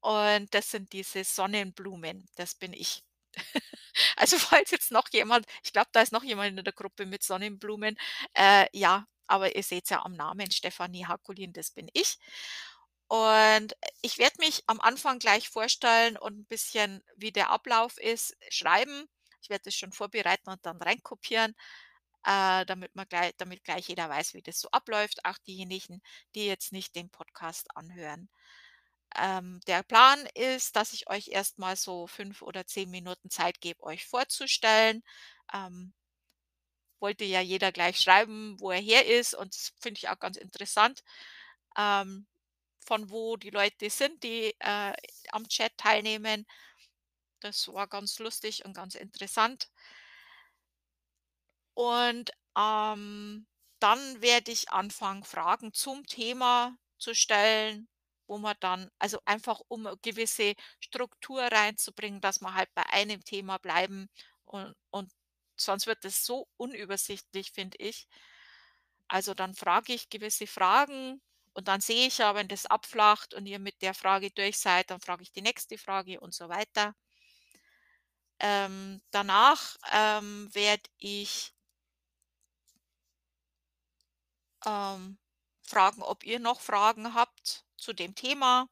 und 0.00 0.52
das 0.54 0.70
sind 0.70 0.92
diese 0.92 1.24
Sonnenblumen, 1.24 2.26
das 2.36 2.54
bin 2.54 2.72
ich. 2.72 3.02
Also, 4.16 4.38
falls 4.62 4.70
jetzt 4.70 4.92
noch 4.92 5.08
jemand 5.12 5.46
ich 5.64 5.72
glaube, 5.72 5.88
da 5.92 6.02
ist 6.02 6.12
noch 6.12 6.24
jemand 6.24 6.58
in 6.58 6.64
der 6.64 6.72
Gruppe 6.72 7.06
mit 7.06 7.22
Sonnenblumen. 7.24 7.96
Äh, 8.34 8.66
ja, 8.72 9.06
aber 9.26 9.56
ihr 9.56 9.62
seht's 9.62 9.90
ja 9.90 10.04
am 10.04 10.14
Namen, 10.14 10.50
Stefanie 10.50 11.06
Hakulin, 11.06 11.52
das 11.52 11.70
bin 11.72 11.88
ich. 11.94 12.18
Und 13.08 13.74
ich 14.02 14.18
werde 14.18 14.36
mich 14.40 14.62
am 14.66 14.80
Anfang 14.80 15.18
gleich 15.18 15.48
vorstellen 15.48 16.16
und 16.18 16.38
ein 16.40 16.46
bisschen, 16.46 17.02
wie 17.16 17.32
der 17.32 17.50
Ablauf 17.50 17.98
ist, 17.98 18.36
schreiben. 18.50 19.08
Ich 19.42 19.50
werde 19.50 19.64
das 19.64 19.74
schon 19.76 19.92
vorbereiten 19.92 20.50
und 20.50 20.64
dann 20.66 20.78
reinkopieren, 20.82 21.54
äh, 22.24 22.66
damit 22.66 22.94
man 22.96 23.06
gleich 23.08 23.32
damit 23.38 23.64
gleich 23.64 23.88
jeder 23.88 24.08
weiß, 24.08 24.34
wie 24.34 24.42
das 24.42 24.60
so 24.60 24.70
abläuft, 24.70 25.24
auch 25.24 25.38
diejenigen, 25.38 26.02
die 26.34 26.46
jetzt 26.46 26.72
nicht 26.72 26.94
den 26.96 27.10
Podcast 27.10 27.68
anhören. 27.76 28.28
Ähm, 29.16 29.60
der 29.66 29.82
Plan 29.84 30.20
ist, 30.34 30.76
dass 30.76 30.92
ich 30.94 31.08
euch 31.10 31.28
erst 31.28 31.58
mal 31.58 31.76
so 31.76 32.06
5 32.06 32.42
oder 32.42 32.66
10 32.66 32.90
Minuten 32.90 33.30
Zeit 33.30 33.60
gebe, 33.60 33.82
euch 33.84 34.06
vorzustellen. 34.06 35.02
Ähm 35.54 35.94
wollte 37.00 37.24
ja 37.24 37.40
jeder 37.40 37.72
gleich 37.72 38.00
schreiben, 38.00 38.56
wo 38.60 38.70
er 38.70 38.80
her 38.80 39.06
ist 39.06 39.34
und 39.34 39.54
das 39.54 39.72
finde 39.80 39.98
ich 39.98 40.08
auch 40.08 40.18
ganz 40.18 40.36
interessant, 40.36 41.02
ähm, 41.76 42.26
von 42.80 43.10
wo 43.10 43.36
die 43.36 43.50
Leute 43.50 43.90
sind, 43.90 44.22
die, 44.24 44.54
äh, 44.60 44.92
am 45.32 45.48
Chat 45.48 45.76
teilnehmen. 45.78 46.46
Das 47.42 47.68
war 47.68 47.86
ganz 47.86 48.18
lustig 48.18 48.64
und 48.64 48.74
ganz 48.74 48.94
interessant. 48.94 49.68
Und, 51.76 52.32
ähm, 52.56 53.46
dann 53.80 54.20
werde 54.20 54.50
ich 54.50 54.70
anfangen, 54.72 55.22
Fragen 55.22 55.72
zum 55.72 56.04
Thema 56.06 56.76
zu 56.98 57.14
stellen, 57.14 57.88
wo 58.26 58.38
man 58.38 58.56
dann 58.60 58.90
also 58.98 59.20
einfach 59.24 59.60
um 59.68 59.82
'ne 59.82 59.96
gewisse 60.02 60.54
Struktur 60.80 61.40
reinzubringen, 61.42 62.20
dass 62.20 62.40
wir 62.40 62.54
halt 62.54 62.68
bei 62.74 62.84
einem 62.86 63.22
Thema 63.24 63.58
bleiben 63.58 64.08
und 64.44 64.74
und 64.90 65.12
sonst 65.56 65.86
wird 65.86 66.04
es 66.04 66.24
so 66.26 66.48
unübersichtlich, 66.56 67.52
finde 67.52 67.76
ich. 67.78 68.04
Also, 69.10 69.32
dann 69.34 69.54
frage 69.54 69.94
ich 69.94 70.10
gewisse 70.10 70.46
Fragen 70.46 71.20
und 71.54 71.66
dann 71.68 71.80
sehe 71.80 72.06
ich 72.06 72.18
ja, 72.18 72.34
wenn 72.34 72.46
das 72.48 72.66
abflacht 72.66 73.32
und 73.34 73.46
ihr 73.46 73.58
mit 73.58 73.80
der 73.82 73.94
Frage 73.94 74.30
durch 74.30 74.58
seid, 74.58 74.90
dann 74.90 75.00
frage 75.00 75.22
ich 75.22 75.32
die 75.32 75.40
nächste 75.42 75.78
Frage 75.78 76.20
und 76.20 76.34
so 76.34 76.48
weiter. 76.50 76.94
Ähm, 78.40 79.00
danach, 79.10 79.76
ähm, 79.92 80.48
werde 80.54 80.88
ich 80.98 81.52
ähm, 84.64 85.18
fragen, 85.62 86.02
ob 86.02 86.22
ihr 86.24 86.38
noch 86.38 86.60
Fragen 86.60 87.14
habt 87.14 87.64
zu 87.76 87.92
dem 87.92 88.14
Thema. 88.14 88.68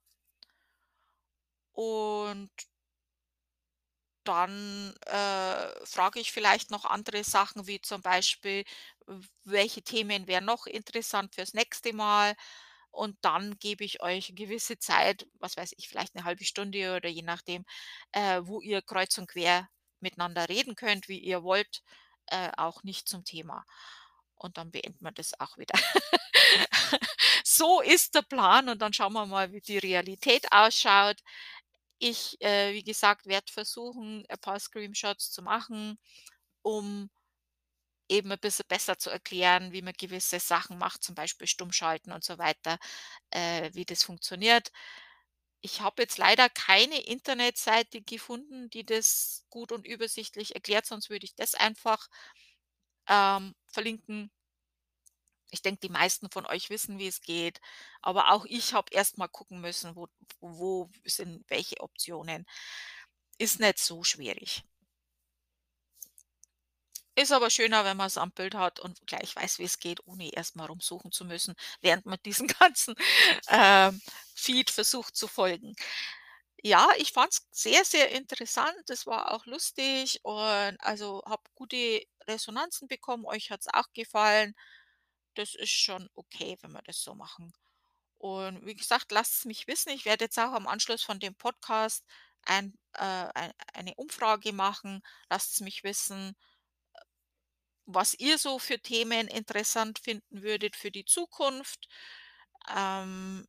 Und 1.74 2.50
dann, 4.24 4.92
äh, 5.06 5.86
frage 5.86 6.18
ich 6.20 6.32
vielleicht 6.32 6.70
noch 6.70 6.84
andere 6.84 7.22
Sachen, 7.24 7.66
wie 7.68 7.80
zum 7.80 8.02
Beispiel, 8.02 8.64
welche 9.44 9.82
Themen 9.82 10.26
wären 10.26 10.44
noch 10.46 10.66
interessant 10.66 11.34
fürs 11.36 11.54
nächste 11.54 11.92
Mal? 11.94 12.34
Und 12.96 13.18
dann 13.22 13.58
gebe 13.58 13.84
ich 13.84 14.02
euch 14.02 14.32
gewisse 14.34 14.78
Zeit, 14.78 15.26
was 15.34 15.56
weiß 15.56 15.74
ich, 15.76 15.88
vielleicht 15.88 16.16
eine 16.16 16.24
halbe 16.24 16.44
Stunde 16.44 16.96
oder 16.96 17.08
je 17.08 17.22
nachdem, 17.22 17.64
äh, 18.12 18.40
wo 18.44 18.60
ihr 18.60 18.82
kreuz 18.82 19.18
und 19.18 19.28
quer 19.28 19.68
miteinander 20.00 20.48
reden 20.48 20.76
könnt, 20.76 21.08
wie 21.08 21.18
ihr 21.18 21.42
wollt, 21.42 21.82
äh, 22.26 22.50
auch 22.56 22.82
nicht 22.84 23.08
zum 23.08 23.24
Thema. 23.24 23.64
Und 24.36 24.58
dann 24.58 24.70
beenden 24.70 25.04
wir 25.04 25.12
das 25.12 25.38
auch 25.40 25.58
wieder. 25.58 25.74
So 27.48 27.80
ist 27.80 28.14
der 28.14 28.22
Plan 28.22 28.68
und 28.68 28.80
dann 28.82 28.92
schauen 28.92 29.12
wir 29.14 29.24
mal, 29.24 29.52
wie 29.52 29.60
die 29.60 29.78
Realität 29.78 30.46
ausschaut. 30.52 31.16
Ich, 31.98 32.40
äh, 32.42 32.74
wie 32.74 32.82
gesagt, 32.84 33.26
werde 33.26 33.52
versuchen, 33.52 34.24
ein 34.28 34.38
paar 34.40 34.60
Screenshots 34.60 35.30
zu 35.32 35.42
machen, 35.42 35.98
um 36.62 37.10
eben 38.08 38.32
ein 38.32 38.38
bisschen 38.38 38.66
besser 38.68 38.98
zu 38.98 39.10
erklären, 39.10 39.72
wie 39.72 39.82
man 39.82 39.94
gewisse 39.94 40.40
Sachen 40.40 40.78
macht, 40.78 41.02
zum 41.04 41.14
Beispiel 41.14 41.46
Stummschalten 41.46 42.12
und 42.12 42.24
so 42.24 42.38
weiter, 42.38 42.78
äh, 43.30 43.70
wie 43.74 43.84
das 43.86 44.04
funktioniert. 44.04 44.72
Ich 45.62 45.80
habe 45.80 46.02
jetzt 46.02 46.18
leider 46.18 46.48
keine 46.50 47.00
Internetseite 47.02 48.02
gefunden, 48.02 48.70
die 48.70 48.84
das 48.84 49.46
gut 49.50 49.72
und 49.72 49.86
übersichtlich 49.86 50.54
erklärt, 50.54 50.86
sonst 50.86 51.10
würde 51.10 51.24
ich 51.26 51.34
das 51.36 51.54
einfach, 51.54 52.08
ähm, 53.08 53.54
verlinken. 53.66 54.30
Ich 55.50 55.62
denke, 55.62 55.80
die 55.80 55.88
meisten 55.88 56.30
von 56.30 56.46
euch 56.46 56.70
wissen, 56.70 56.98
wie 56.98 57.06
es 57.08 57.20
geht, 57.20 57.60
aber 58.02 58.30
auch 58.32 58.44
ich 58.46 58.74
habe 58.74 58.92
erst 58.92 59.18
mal 59.18 59.28
gucken 59.28 59.60
müssen, 59.60 59.96
wo 59.96 60.08
wo 60.40 60.90
sind 61.04 61.44
welche 61.48 61.80
Optionen. 61.80 62.46
Ist 63.38 63.60
nicht 63.60 63.78
so 63.78 64.04
schwierig. 64.04 64.64
Ist 67.16 67.32
aber 67.32 67.48
schöner, 67.48 67.84
wenn 67.86 67.96
man 67.96 68.08
es 68.08 68.18
am 68.18 68.30
Bild 68.30 68.54
hat 68.54 68.78
und 68.78 69.06
gleich 69.06 69.34
weiß, 69.34 69.58
wie 69.58 69.64
es 69.64 69.78
geht, 69.78 70.06
ohne 70.06 70.30
erst 70.34 70.54
mal 70.54 70.66
rumsuchen 70.66 71.12
zu 71.12 71.24
müssen, 71.24 71.54
während 71.80 72.04
man 72.06 72.18
diesen 72.24 72.46
ganzen, 72.60 72.94
ähm, 73.48 74.00
Feed 74.34 74.70
versucht 74.70 75.16
zu 75.16 75.26
folgen. 75.26 75.74
Ja, 76.62 76.88
ich 76.98 77.12
fand 77.12 77.32
es 77.32 77.46
sehr, 77.52 77.84
sehr 77.84 78.10
interessant. 78.12 78.90
Es 78.90 79.06
war 79.06 79.32
auch 79.32 79.46
lustig 79.46 80.20
und 80.24 80.76
also 80.80 81.22
habe 81.26 81.42
gute 81.54 82.02
Resonanzen 82.28 82.88
bekommen. 82.88 83.24
Euch 83.26 83.50
hat 83.50 83.60
es 83.60 83.68
auch 83.72 83.92
gefallen. 83.94 84.54
Das 85.34 85.54
ist 85.54 85.70
schon 85.70 86.08
okay, 86.14 86.58
wenn 86.62 86.72
wir 86.72 86.82
das 86.82 87.02
so 87.02 87.14
machen. 87.14 87.52
Und 88.18 88.66
wie 88.66 88.74
gesagt, 88.76 89.12
lasst 89.12 89.34
es 89.36 89.44
mich 89.46 89.66
wissen. 89.68 89.90
Ich 89.90 90.04
werde 90.06 90.24
jetzt 90.26 90.38
auch 90.38 90.52
am 90.52 90.66
Anschluss 90.66 91.02
von 91.02 91.20
dem 91.20 91.34
Podcast 91.36 92.04
ein 92.42 92.78
äh, 92.94 93.00
ei 93.34 93.52
eine 93.74 93.94
Umfrage 93.96 94.52
machen. 94.52 95.02
Lasst 95.30 95.54
es 95.54 95.60
mich 95.60 95.84
wissen 95.84 96.36
was 97.86 98.14
ihr 98.14 98.38
so 98.38 98.58
für 98.58 98.78
Themen 98.80 99.28
interessant 99.28 99.98
finden 100.00 100.42
würdet 100.42 100.76
für 100.76 100.90
die 100.90 101.04
Zukunft. 101.04 101.88
Ähm 102.76 103.46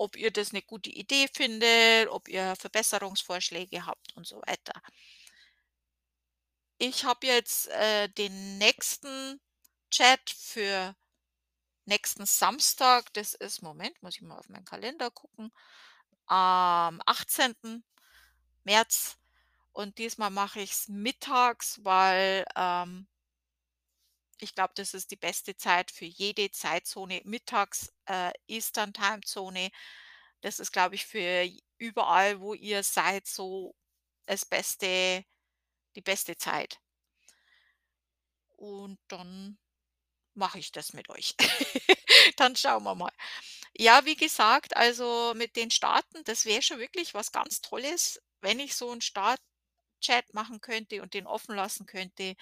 ob 0.00 0.16
ihr 0.16 0.30
das 0.30 0.52
'ne 0.52 0.62
gute 0.62 0.90
Idee 0.90 1.26
findet, 1.34 2.08
ob 2.08 2.28
ihr 2.28 2.54
Verbesserungsvorschläge 2.56 3.86
habt 3.86 4.14
und 4.16 4.26
so 4.26 4.36
weiter. 4.46 4.80
Ich 6.80 7.04
habe 7.04 7.26
jetzt, 7.26 7.68
äh, 7.68 8.08
den 8.10 8.58
nächsten 8.58 9.40
Chat 9.90 10.28
für 10.30 10.94
nächsten 11.86 12.26
Samstag. 12.26 13.12
Das 13.14 13.34
ist 13.34 13.62
Moment, 13.62 14.02
muss 14.02 14.16
ich 14.16 14.22
mal 14.22 14.38
auf 14.38 14.48
meinen 14.48 14.64
Kalender 14.66 15.10
gucken. 15.10 15.52
Am 16.26 17.00
18. 17.06 17.84
März 18.64 19.18
und 19.72 19.98
diesmal 19.98 20.30
mache 20.30 20.60
ich's 20.60 20.88
mittags, 20.88 21.80
weil, 21.84 22.46
ähm 22.56 23.06
ich 24.40 24.54
glaube, 24.54 24.72
das 24.76 24.94
ist 24.94 25.10
die 25.10 25.16
beste 25.16 25.56
Zeit 25.56 25.90
für 25.90 26.04
jede 26.06 26.50
Zeitzone 26.50 27.22
mittags, 27.24 27.92
äh, 28.06 28.32
Eastern 28.48 28.92
Timezone. 28.92 29.70
Das 30.42 30.60
ist, 30.60 30.72
glaube 30.72 30.94
ich, 30.96 31.06
für 31.06 31.48
überall, 31.78 32.40
wo 32.40 32.54
ihr 32.54 32.82
seid, 32.84 33.26
so 33.26 33.74
das 34.26 34.44
beste 34.46 35.24
die 35.96 36.02
beste 36.02 36.36
Zeit. 36.36 36.80
und 38.56 38.98
dann 39.08 39.58
mache 40.34 40.58
ich 40.58 40.72
das 40.72 40.92
mit 40.94 41.08
euch. 41.10 41.34
Dann 42.36 42.56
schauen 42.56 42.84
wir 42.84 42.94
mal. 42.94 43.12
Ja, 43.76 44.04
wie 44.06 44.16
gesagt, 44.16 44.76
also 44.76 45.34
mit 45.36 45.56
den 45.56 45.70
Starten, 45.70 46.24
das 46.24 46.44
wäre 46.46 46.62
schon 46.62 46.78
wirklich 46.80 47.14
was 47.14 47.32
ganz 47.32 47.60
Tolles, 47.62 48.22
wenn 48.42 48.60
ich 48.60 48.76
so 48.76 48.92
'n 48.92 49.00
Startchat 49.02 49.40
machen 50.34 50.60
könnte 50.60 51.02
und 51.02 51.14
den 51.14 51.26
offen 51.26 51.56
lassen 51.56 51.86
könnte. 51.86 52.36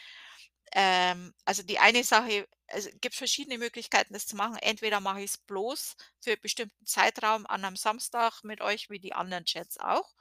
Ähm, 0.72 1.34
also 1.44 1.62
die 1.62 1.78
eine 1.78 2.04
Sache 2.04 2.46
also 2.68 2.88
gibt 3.00 3.14
verschiedene 3.14 3.58
Möglichkeiten, 3.58 4.14
das 4.14 4.26
zu 4.26 4.36
machen. 4.36 4.56
Entweder 4.56 5.00
mache 5.00 5.22
ich's 5.22 5.38
bloß 5.38 5.96
für 6.20 6.36
bestimmten 6.36 6.86
Zeitraum 6.86 7.46
an 7.46 7.60
'nem 7.60 7.76
Samstag 7.76 8.42
mit 8.42 8.60
euch 8.60 8.90
wie 8.90 8.98
die 9.00 9.12
anderen 9.14 9.44
Chats 9.44 9.78
auch, 9.78 10.14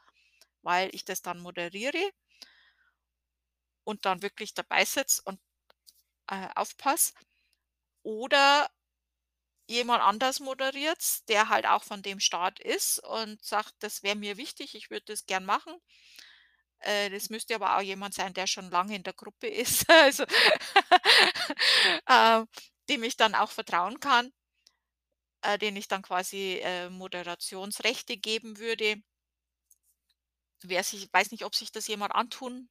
weil 0.64 0.90
ich 0.96 1.06
das 1.06 1.22
dann 1.24 1.40
moderiere 1.42 2.12
und 3.88 4.06
dann 4.06 4.22
wirklich 4.22 4.54
dabei 4.54 4.86
sitze 4.86 5.22
und, 5.26 5.40
äh, 6.30 6.50
aufpasse. 6.56 7.14
Oder 8.04 8.70
jemand 9.68 10.02
anders 10.04 10.40
moderiert's, 10.40 11.26
der 11.26 11.50
halt 11.50 11.66
auch 11.66 11.84
von 11.84 12.02
dem 12.02 12.20
Start 12.22 12.60
ist 12.60 13.00
und 13.00 13.44
sagt: 13.44 13.74
„Das 13.80 14.04
wäre 14.04 14.16
mir 14.16 14.38
wichtig, 14.38 14.76
ich 14.76 14.90
würde 14.90 15.06
das 15.08 15.26
gern 15.26 15.46
machen.“ 15.46 15.76
Äh, 16.84 17.10
das 17.10 17.30
müsste 17.30 17.56
aber 17.56 17.78
auch 17.78 17.82
jemand 17.82 18.14
sein, 18.14 18.34
der 18.34 18.46
schon 18.48 18.70
lange 18.70 18.96
in 18.96 19.04
der 19.04 19.14
Gruppe 19.14 19.48
ist, 19.48 19.90
also, 19.90 20.24
äh, 22.08 22.46
dem 22.90 23.04
ich 23.04 23.18
dann 23.18 23.36
auch 23.36 23.52
vertrauen 23.52 24.00
kann 24.00 24.32
äh, 25.44 25.58
den 25.60 25.76
ich 25.76 25.88
dann 25.88 26.02
quasi, 26.02 26.60
äh, 26.64 26.90
Moderationsrechte 26.90 28.18
geben 28.18 28.58
würde. 28.60 29.04
Sich 30.82 31.10
weiß 31.12 31.32
nicht, 31.32 31.44
ob 31.46 31.56
sich 31.56 31.72
das 31.72 31.88
jemand 31.88 32.16
antun 32.16 32.70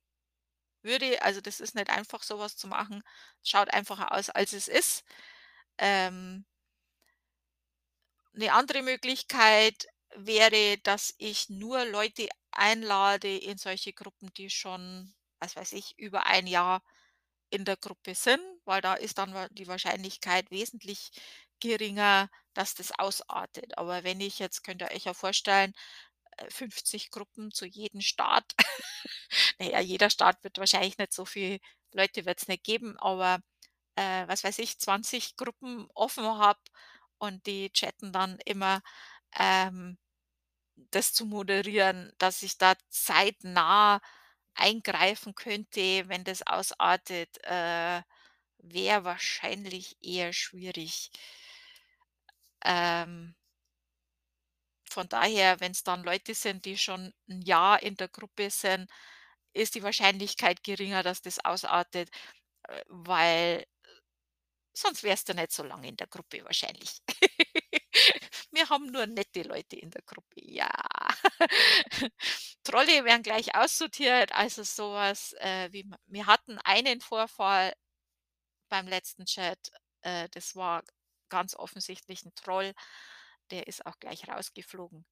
würde. 0.82 1.22
Also, 1.22 1.40
das 1.40 1.60
ist 1.60 1.74
nicht 1.76 1.90
einfach, 1.90 2.22
so 2.22 2.38
was 2.38 2.56
zu 2.56 2.68
machen. 2.68 3.02
Schaut 3.44 3.70
einfacher 3.72 4.12
aus, 4.12 4.30
als 4.30 4.52
es 4.54 4.68
ist. 4.68 5.04
Ähm 5.78 6.44
'Ne 8.34 8.48
andere 8.52 8.82
Möglichkeit 8.82 9.86
wäre, 10.16 10.78
dass 10.82 11.14
ich 11.18 11.50
nur 11.50 11.84
Leute 11.84 12.28
einlade 12.54 13.36
in 13.38 13.58
solche 13.58 13.92
Gruppen, 13.92 14.32
die 14.34 14.50
schon, 14.50 15.14
was 15.40 15.56
weiß 15.56 15.72
ich, 15.72 15.98
über 15.98 16.26
ein 16.26 16.46
Jahr 16.46 16.82
in 17.50 17.64
der 17.64 17.76
Gruppe 17.76 18.14
sind, 18.14 18.40
weil 18.64 18.80
da 18.80 18.94
ist 18.94 19.18
dann 19.18 19.34
die 19.52 19.66
Wahrscheinlichkeit 19.68 20.50
wesentlich 20.50 21.10
geringer, 21.60 22.30
dass 22.54 22.74
das 22.74 22.92
ausartet. 22.98 23.76
Aber 23.78 24.04
wenn 24.04 24.20
ich 24.20 24.38
jetzt 24.38 24.64
könnt 24.64 24.82
ihr 24.82 24.90
euch 24.90 25.04
ja 25.04 25.14
vorstellen, 25.14 25.74
äh, 26.38 26.50
50 26.50 27.10
Gruppen 27.10 27.52
zu 27.52 27.66
jedem 27.66 28.00
Start. 28.00 28.52
Na 29.58 29.66
ja, 29.66 29.80
jeder 29.80 30.10
Start 30.10 30.42
wird 30.44 30.58
wahrscheinlich 30.58 30.98
nicht 30.98 31.12
so 31.12 31.24
viel 31.24 31.60
Leute 31.92 32.24
wird's 32.26 32.48
nicht 32.48 32.64
geben, 32.64 32.98
aber, 32.98 33.40
äh, 33.96 34.28
was 34.28 34.44
weiß 34.44 34.58
ich, 34.60 34.78
20 34.80 35.36
Gruppen 35.36 35.88
offen 35.94 36.24
habe 36.26 36.60
und 37.18 37.46
die 37.46 37.70
chatten 37.72 38.12
dann 38.12 38.38
immer, 38.46 38.82
ähm, 39.38 39.98
das 40.90 41.12
zu 41.12 41.26
moderieren, 41.26 42.12
dass 42.18 42.42
ich 42.42 42.58
da 42.58 42.74
zeitnah 42.90 44.00
eingreifen 44.54 45.34
könnte, 45.34 46.08
wenn 46.08 46.24
das 46.24 46.42
ausartet, 46.46 47.38
äh, 47.44 48.02
wäre 48.58 49.04
wahrscheinlich 49.04 49.96
eher 50.02 50.32
schwierig. 50.32 51.10
Ähm 52.64 53.34
von 54.90 55.08
daher, 55.08 55.60
wenn's 55.60 55.84
dann 55.84 56.02
Leute 56.04 56.34
sind, 56.34 56.64
die 56.64 56.76
schon 56.78 57.12
'n 57.28 57.42
Jahr 57.42 57.82
in 57.82 57.96
der 57.96 58.08
Gruppe 58.08 58.50
sind, 58.50 58.90
ist 59.54 59.74
die 59.74 59.82
Wahrscheinlichkeit 59.82 60.62
geringer, 60.64 61.02
dass 61.02 61.22
das 61.22 61.44
ausartet, 61.44 62.10
äh, 62.68 62.82
weil 62.88 63.66
sonst 64.74 65.02
wärst 65.02 65.28
du 65.28 65.34
nicht 65.34 65.52
so 65.52 65.62
lange 65.62 65.88
in 65.88 65.96
der 65.96 66.06
Gruppe 66.06 66.44
wahrscheinlich. 66.44 67.00
Wir 68.54 68.68
haben 68.68 68.86
nur 68.92 69.06
nette 69.06 69.42
Leute 69.42 69.76
in 69.76 69.90
der 69.90 70.02
Gruppe, 70.02 70.42
ja. 70.44 70.68
Trolle 72.64 73.02
werden 73.06 73.22
gleich 73.22 73.54
aussortiert, 73.56 74.32
also 74.32 74.62
so 74.62 74.92
was, 74.92 75.32
äh, 75.40 75.72
wie 75.72 75.90
wir 76.06 76.26
hatten 76.26 76.58
einen 76.58 77.00
Vorfall 77.00 77.72
beim 78.70 78.88
letzten 78.88 79.26
Chat, 79.26 79.58
äh, 80.02 80.28
das 80.30 80.56
war 80.56 80.84
ganz 81.30 81.54
offensichtlich 81.56 82.24
'n 82.24 82.34
Troll, 82.36 82.74
der 83.52 83.68
ist 83.68 83.86
auch 83.86 83.98
gleich 84.00 84.28
rausgeflogen. 84.28 85.04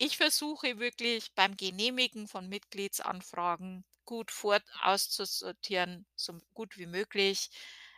Ich 0.00 0.16
versuche 0.16 0.78
wirklich 0.80 1.32
beim 1.34 1.56
Genehmigen 1.56 2.26
von 2.26 2.48
Mitgliedsanfragen 2.48 3.84
gut 4.04 4.30
vor 4.32 4.58
auszusortieren, 4.82 6.04
so 6.16 6.40
gut 6.52 6.76
wie 6.76 6.86
möglich. 6.86 7.48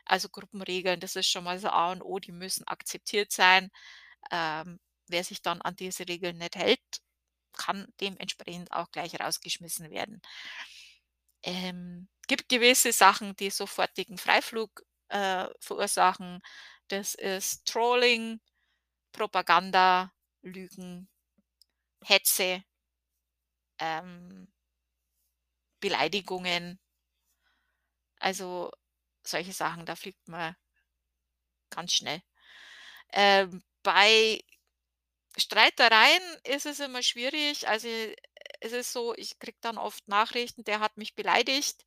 Also 0.04 0.28
Gruppenregeln, 0.28 1.00
das 1.00 1.16
ist 1.16 1.28
schon 1.28 1.44
mal 1.44 1.56
das 1.58 1.64
A 1.72 1.90
und 1.92 2.02
O, 2.02 2.18
die 2.18 2.32
müssen 2.32 2.66
akzeptiert 2.68 3.32
sein. 3.32 3.70
Ähm, 4.30 4.78
wer 5.08 5.24
sich 5.24 5.42
dann 5.42 5.62
an 5.62 5.76
diese 5.76 6.08
Regeln 6.08 6.38
nicht 6.38 6.56
hält, 6.56 6.80
kann 7.56 7.86
dementsprechend 8.00 8.72
auch 8.72 8.90
gleich 8.92 9.18
rausgeschmissen 9.20 9.90
werden. 9.90 10.20
Ähm, 11.42 12.08
gibt 12.28 12.48
gewisse 12.48 12.92
Sachen, 12.92 13.36
die 13.36 13.50
sofortigen 13.50 14.18
Freiflug, 14.18 14.82
äh, 15.08 15.46
verursachen. 15.60 16.40
Das 16.88 17.14
ist 17.14 17.66
Trolling, 17.66 18.40
Propaganda, 19.12 20.12
Lügen, 20.42 21.08
Hetze 22.04 22.64
ähm 23.78 24.48
Beleidigungen. 25.80 26.78
Also, 28.20 28.70
solche 29.24 29.52
Sachen, 29.54 29.86
da 29.86 29.96
fliegt 29.96 30.28
man 30.28 30.54
ganz 31.70 31.92
schnell. 31.94 32.22
Ähm, 33.12 33.62
bei 33.86 34.40
Streitereien 35.38 36.22
ist 36.44 36.66
es 36.66 36.80
immer 36.80 37.02
schwierig. 37.02 37.68
Also, 37.68 37.88
es 38.60 38.72
ist 38.72 38.92
so, 38.92 39.14
ich 39.16 39.38
kriege 39.38 39.58
dann 39.62 39.78
oft 39.78 40.08
Nachrichten: 40.08 40.64
„Der 40.64 40.80
hat 40.80 40.96
mich 40.98 41.14
beleidigt.“ 41.14 41.84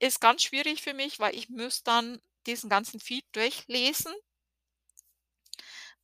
Ist 0.00 0.20
ganz 0.20 0.42
schwierig 0.42 0.82
für 0.82 0.94
mich, 0.94 1.18
weil 1.20 1.34
ich 1.34 1.48
muss 1.48 1.82
dann 1.82 2.20
diesen 2.46 2.68
ganzen 2.70 3.00
Feed 3.00 3.24
durchlesen. 3.32 4.12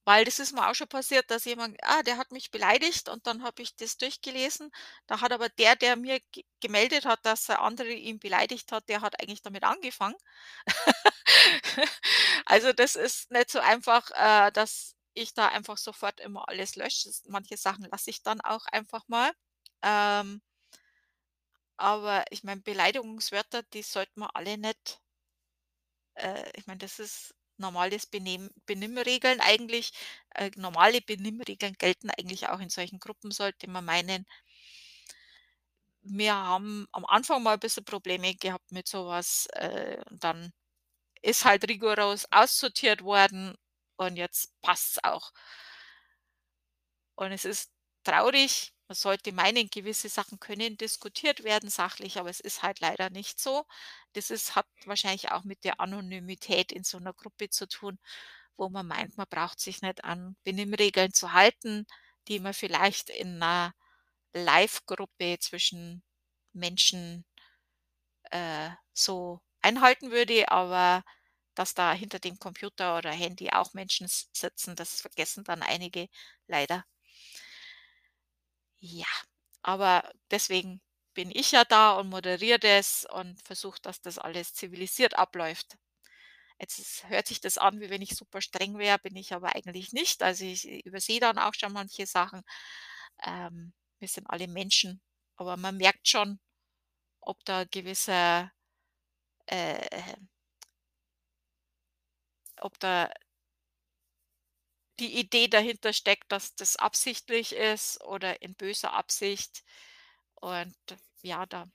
Weil 0.07 0.25
das 0.27 0.39
ist 0.39 0.53
mir 0.53 0.69
auch 0.69 0.75
schon 0.75 0.89
passiert, 0.89 1.31
dass 1.31 1.45
jemand: 1.47 1.79
„Ah, 1.83 2.03
der 2.03 2.19
hat 2.19 2.31
mich 2.33 2.51
beleidigt“, 2.51 3.09
und 3.09 3.27
dann 3.27 3.43
habe 3.43 3.63
ich 3.63 3.75
das 3.77 3.97
durchgelesen. 3.97 4.71
Da 5.07 5.21
hat 5.23 5.33
aber 5.33 5.49
der, 5.49 5.77
der 5.77 5.97
mir 5.97 6.21
ge 6.33 6.45
gemeldet 6.61 7.05
hat, 7.07 7.25
dass 7.27 7.45
der 7.47 7.61
andere 7.63 7.91
ihn 7.93 8.19
beleidigt 8.19 8.73
hat, 8.73 8.89
der 8.89 9.01
hat 9.03 9.21
eigentlich 9.21 9.43
damit 9.43 9.65
angefangen. 9.65 10.17
Also, 12.47 12.73
das 12.75 12.97
ist 12.97 13.31
nicht 13.33 13.51
so 13.51 13.61
einfach, 13.61 14.11
äh, 14.15 14.53
dass 14.53 14.97
ich 15.15 15.35
da 15.35 15.49
einfach 15.49 15.79
sofort 15.79 16.21
immer 16.21 16.49
alles 16.49 16.77
lösche. 16.77 17.11
Manche 17.29 17.57
Sachen 17.59 17.87
lasse 17.91 18.11
ich 18.11 18.23
dann 18.23 18.41
auch 18.43 18.67
einfach 18.69 19.05
mal. 19.09 19.33
Ähm 19.83 20.41
aber 21.81 22.25
ich 22.31 22.45
meine, 22.45 22.61
Beleidigungswörter, 22.61 23.63
die 23.63 23.83
sollte 23.83 24.13
man 24.17 24.31
alle 24.33 24.59
nicht 24.59 25.01
äh, 26.17 26.45
ich 26.57 26.67
meine, 26.67 26.79
das 26.79 26.99
ist 26.99 27.35
normales 27.59 28.07
Benehmen 28.07 28.51
Benimmregeln 28.67 29.41
eigentlich. 29.41 29.93
Äh, 30.35 30.51
normale 30.57 31.01
Benimmregeln 31.01 31.75
gelten 31.79 32.11
eigentlich 32.11 32.49
auch 32.49 32.61
in 32.61 32.71
solchen 32.71 32.99
Gruppen, 33.01 33.31
sollte 33.31 33.69
man 33.71 33.85
meinen. 33.85 34.27
Wir 36.03 36.35
haben 36.35 36.87
am 36.93 37.05
Anfang 37.07 37.43
mal 37.43 37.57
bisschen 37.59 37.85
Probleme 37.85 38.35
gehabt 38.35 38.71
mit 38.73 38.87
so 38.89 39.07
was, 39.07 39.47
äh, 39.55 39.97
und 40.11 40.23
dann 40.23 40.53
ist 41.23 41.45
halt 41.47 41.69
rigoros 41.69 42.27
aussortiert 42.33 43.03
worden 43.05 43.55
und 43.99 44.17
jetzt 44.17 44.53
passt's 44.63 44.99
auch. 45.05 45.33
Und 47.17 47.33
es 47.33 47.45
ist 47.45 47.71
traurig. 48.05 48.74
Man 48.91 48.97
sollte 48.97 49.33
meinen, 49.33 49.71
gewisse 49.71 50.11
Sachen 50.11 50.39
können 50.41 50.77
diskutiert 50.77 51.43
werden 51.43 51.71
sachlich, 51.71 52.19
aber 52.19 52.29
es 52.29 52.41
ist 52.41 52.63
halt 52.63 52.81
leider 52.81 53.09
nicht 53.09 53.41
so. 53.41 53.65
Das 54.13 54.31
ist 54.31 54.57
hat 54.57 54.67
wahrscheinlich 54.85 55.31
auch 55.33 55.45
mit 55.45 55.65
der 55.65 55.81
Anonymität 55.81 56.71
in 56.71 56.85
so 56.85 56.99
'ner 56.99 57.15
Gruppe 57.15 57.49
zu 57.49 57.67
tun, 57.67 57.99
wo 58.57 58.69
man 58.69 58.87
meint, 58.87 59.17
man 59.17 59.27
braucht 59.31 59.59
sich 59.61 59.81
nicht 59.83 60.05
an 60.05 60.37
Benimmregeln 60.45 61.15
zu 61.15 61.33
halten, 61.33 61.87
die 62.29 62.41
man 62.41 62.53
vielleicht 62.55 63.09
in 63.11 63.39
'ner 63.39 63.75
Livegruppe 64.35 65.39
zwischen 65.41 66.03
Menschen, 66.55 67.25
äh, 68.33 68.71
so 68.95 69.41
einhalten 69.63 70.11
würde, 70.13 70.51
aber 70.51 71.05
dass 71.57 71.75
da 71.75 71.93
hinter 71.95 72.19
dem 72.21 72.39
Computer 72.41 72.99
oder 72.99 73.13
Handy 73.13 73.51
auch 73.53 73.75
Menschen 73.75 74.09
sitzen, 74.09 74.77
das 74.77 75.01
vergessen 75.03 75.45
dann 75.45 75.63
einige 75.63 76.09
leider. 76.49 76.85
Ja, 78.87 79.07
aber 79.63 80.11
deswegen 80.31 80.81
bin 81.15 81.31
ich 81.33 81.53
ja 81.53 81.65
da 81.65 81.93
und 81.95 82.11
moderiere 82.11 82.59
das 82.59 83.07
und 83.11 83.41
versuche, 83.43 83.81
dass 83.81 84.03
das 84.03 84.19
alles 84.19 84.53
zivilisiert 84.53 85.17
abläuft. 85.17 85.77
Jetzt 86.61 86.79
ist 86.81 87.09
hört 87.09 87.27
sich 87.29 87.41
das 87.41 87.59
an, 87.59 87.81
wie 87.81 87.91
wenn 87.91 88.03
ich 88.03 88.17
super 88.17 88.41
streng 88.43 88.79
wäre, 88.79 88.99
bin 89.01 89.17
ich 89.17 89.35
aber 89.35 89.55
eigentlich 89.57 89.93
nicht. 89.93 90.23
Also, 90.23 90.45
ich 90.47 90.67
übersehe 90.87 91.21
dann 91.21 91.39
auch 91.39 91.55
schon 91.55 91.73
manche 91.73 92.07
Sachen. 92.07 92.43
Ähm, 93.25 93.75
wir 94.01 94.09
sind 94.09 94.29
alle 94.31 94.49
Menschen, 94.49 95.03
aber 95.37 95.57
man 95.59 95.77
merkt 95.79 96.09
schon, 96.09 96.41
ob 97.23 97.45
da 97.47 97.65
gewisser, 97.67 98.53
äh 99.47 99.81
ob 102.63 102.79
da 102.81 103.11
die 105.01 105.19
Idee 105.19 105.49
dahinter 105.49 105.93
steckt, 105.93 106.31
dass 106.33 106.55
das 106.57 106.77
absichtlich 106.77 107.53
ist 107.55 108.03
oder 108.05 108.43
in 108.43 108.55
böser 108.55 108.93
Absicht. 108.93 109.65
Und 110.37 110.77
ja, 111.23 111.47
da 111.47 111.69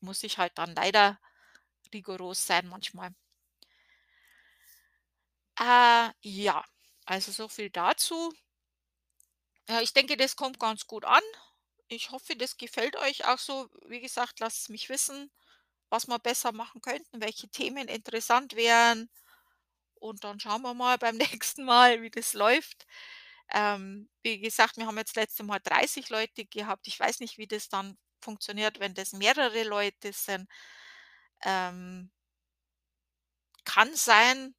muss 0.00 0.22
ich 0.24 0.38
halt 0.38 0.58
dann 0.58 0.74
leider 0.74 1.20
rigoros 1.94 2.46
sein 2.46 2.68
manchmal. 2.68 3.12
Äh, 5.60 6.10
ja, 6.22 6.64
also 7.06 7.30
so 7.32 7.48
viel 7.48 7.70
dazu. 7.70 8.32
Ja, 9.68 9.80
ich 9.80 9.92
denke, 9.92 10.16
das 10.16 10.36
kommt 10.36 10.58
ganz 10.58 10.86
gut 10.86 11.04
an. 11.04 11.22
Ich 11.88 12.10
hoffe, 12.10 12.36
das 12.36 12.56
gefällt 12.58 12.96
euch 12.96 13.26
auch 13.26 13.38
so. 13.38 13.68
Wie 13.86 14.00
gesagt, 14.00 14.40
lasst 14.40 14.68
mich 14.70 14.88
wissen, 14.88 15.30
was 15.90 16.06
wir 16.08 16.18
besser 16.18 16.52
machen 16.52 16.80
könnten, 16.82 17.20
welche 17.22 17.48
Themen 17.50 17.88
interessant 17.88 18.56
wären. 18.56 19.10
Und 19.98 20.24
dann 20.24 20.40
schauen 20.40 20.62
wir 20.62 20.74
mal 20.74 20.98
beim 20.98 21.16
nächsten 21.16 21.64
Mal, 21.64 22.02
wie 22.02 22.10
das 22.10 22.34
läuft. 22.34 22.86
Ähm, 23.52 24.08
wie 24.22 24.40
gesagt, 24.40 24.76
wir 24.76 24.86
haben 24.86 24.98
jetzt 24.98 25.16
letzte 25.16 25.42
Mal 25.44 25.60
30 25.60 26.10
Leute 26.10 26.46
gehabt. 26.46 26.86
Ich 26.88 26.98
weiß 27.00 27.20
nicht, 27.20 27.38
wie 27.38 27.46
das 27.46 27.68
dann 27.68 27.96
funktioniert, 28.22 28.80
wenn 28.80 28.94
das 28.94 29.12
mehrere 29.12 29.64
Leute 29.64 30.12
sind. 30.12 30.48
Ähm 31.44 32.10
kann 33.64 33.94
sein 33.94 34.54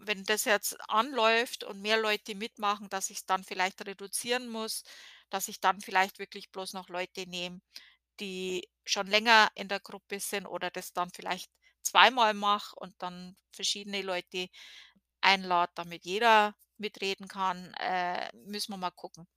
wenn 0.00 0.24
das 0.24 0.44
jetzt 0.44 0.76
anläuft 0.88 1.64
und 1.64 1.80
mehr 1.82 1.98
Leute 1.98 2.34
mitmachen, 2.34 2.88
dass 2.88 3.10
ich's 3.10 3.26
dann 3.26 3.44
vielleicht 3.44 3.84
reduzieren 3.86 4.48
muss, 4.48 4.82
dass 5.30 5.48
ich 5.48 5.60
dann 5.60 5.80
vielleicht 5.80 6.18
wirklich 6.18 6.50
bloß 6.50 6.72
noch 6.72 6.88
Leute 6.88 7.26
nehme, 7.28 7.60
die 8.20 8.68
schon 8.84 9.06
länger 9.06 9.50
in 9.54 9.68
der 9.68 9.80
Gruppe 9.80 10.20
sind 10.20 10.46
oder 10.46 10.70
das 10.70 10.92
dann 10.92 11.10
vielleicht 11.10 11.50
zweimal 11.82 12.34
mache 12.34 12.76
und 12.76 12.94
dann 13.02 13.36
verschiedene 13.52 14.02
Leute 14.02 14.48
einlade, 15.22 15.72
damit 15.76 16.04
jeder 16.06 16.54
mitreden 16.78 17.28
kann. 17.28 17.74
Äh, 17.74 18.30
müssen 18.34 18.72
wir 18.72 18.78
mal 18.78 18.90
gucken. 18.92 19.28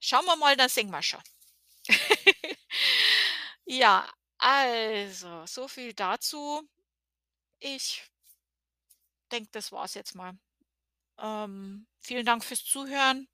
Schauen 0.00 0.24
wir 0.26 0.36
mal, 0.36 0.56
dann 0.56 0.68
sehen 0.68 0.90
wir 0.90 1.02
schon. 1.02 1.22
Ja, 3.66 4.08
also, 4.38 5.46
so 5.46 5.68
viel 5.68 5.92
dazu. 5.94 6.62
Ich 7.60 8.04
denke, 9.32 9.50
das 9.52 9.70
war's 9.72 9.94
jetzt 9.94 10.14
mal. 10.14 10.38
Ähm, 11.18 11.86
vielen 12.00 12.26
Dank 12.26 12.44
fürs 12.44 12.64
Zuhören. 12.64 13.28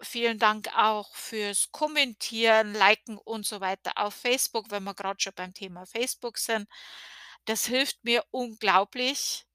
Vielen 0.00 0.38
Dank 0.38 0.68
auch 0.76 1.14
fürs 1.14 1.70
Kommentieren, 1.72 2.74
Liken 2.74 3.18
und 3.18 3.46
so 3.46 3.60
weiter 3.60 3.92
auf 3.96 4.14
Facebook, 4.14 4.70
wenn 4.70 4.84
wir 4.84 4.94
gerade 4.94 5.20
schon 5.20 5.32
beim 5.34 5.54
Thema 5.54 5.86
Facebook 5.86 6.38
sind. 6.38 6.68
Das 7.46 7.66
hilft 7.66 8.04
mir 8.04 8.24
unglaublich. 8.30 9.46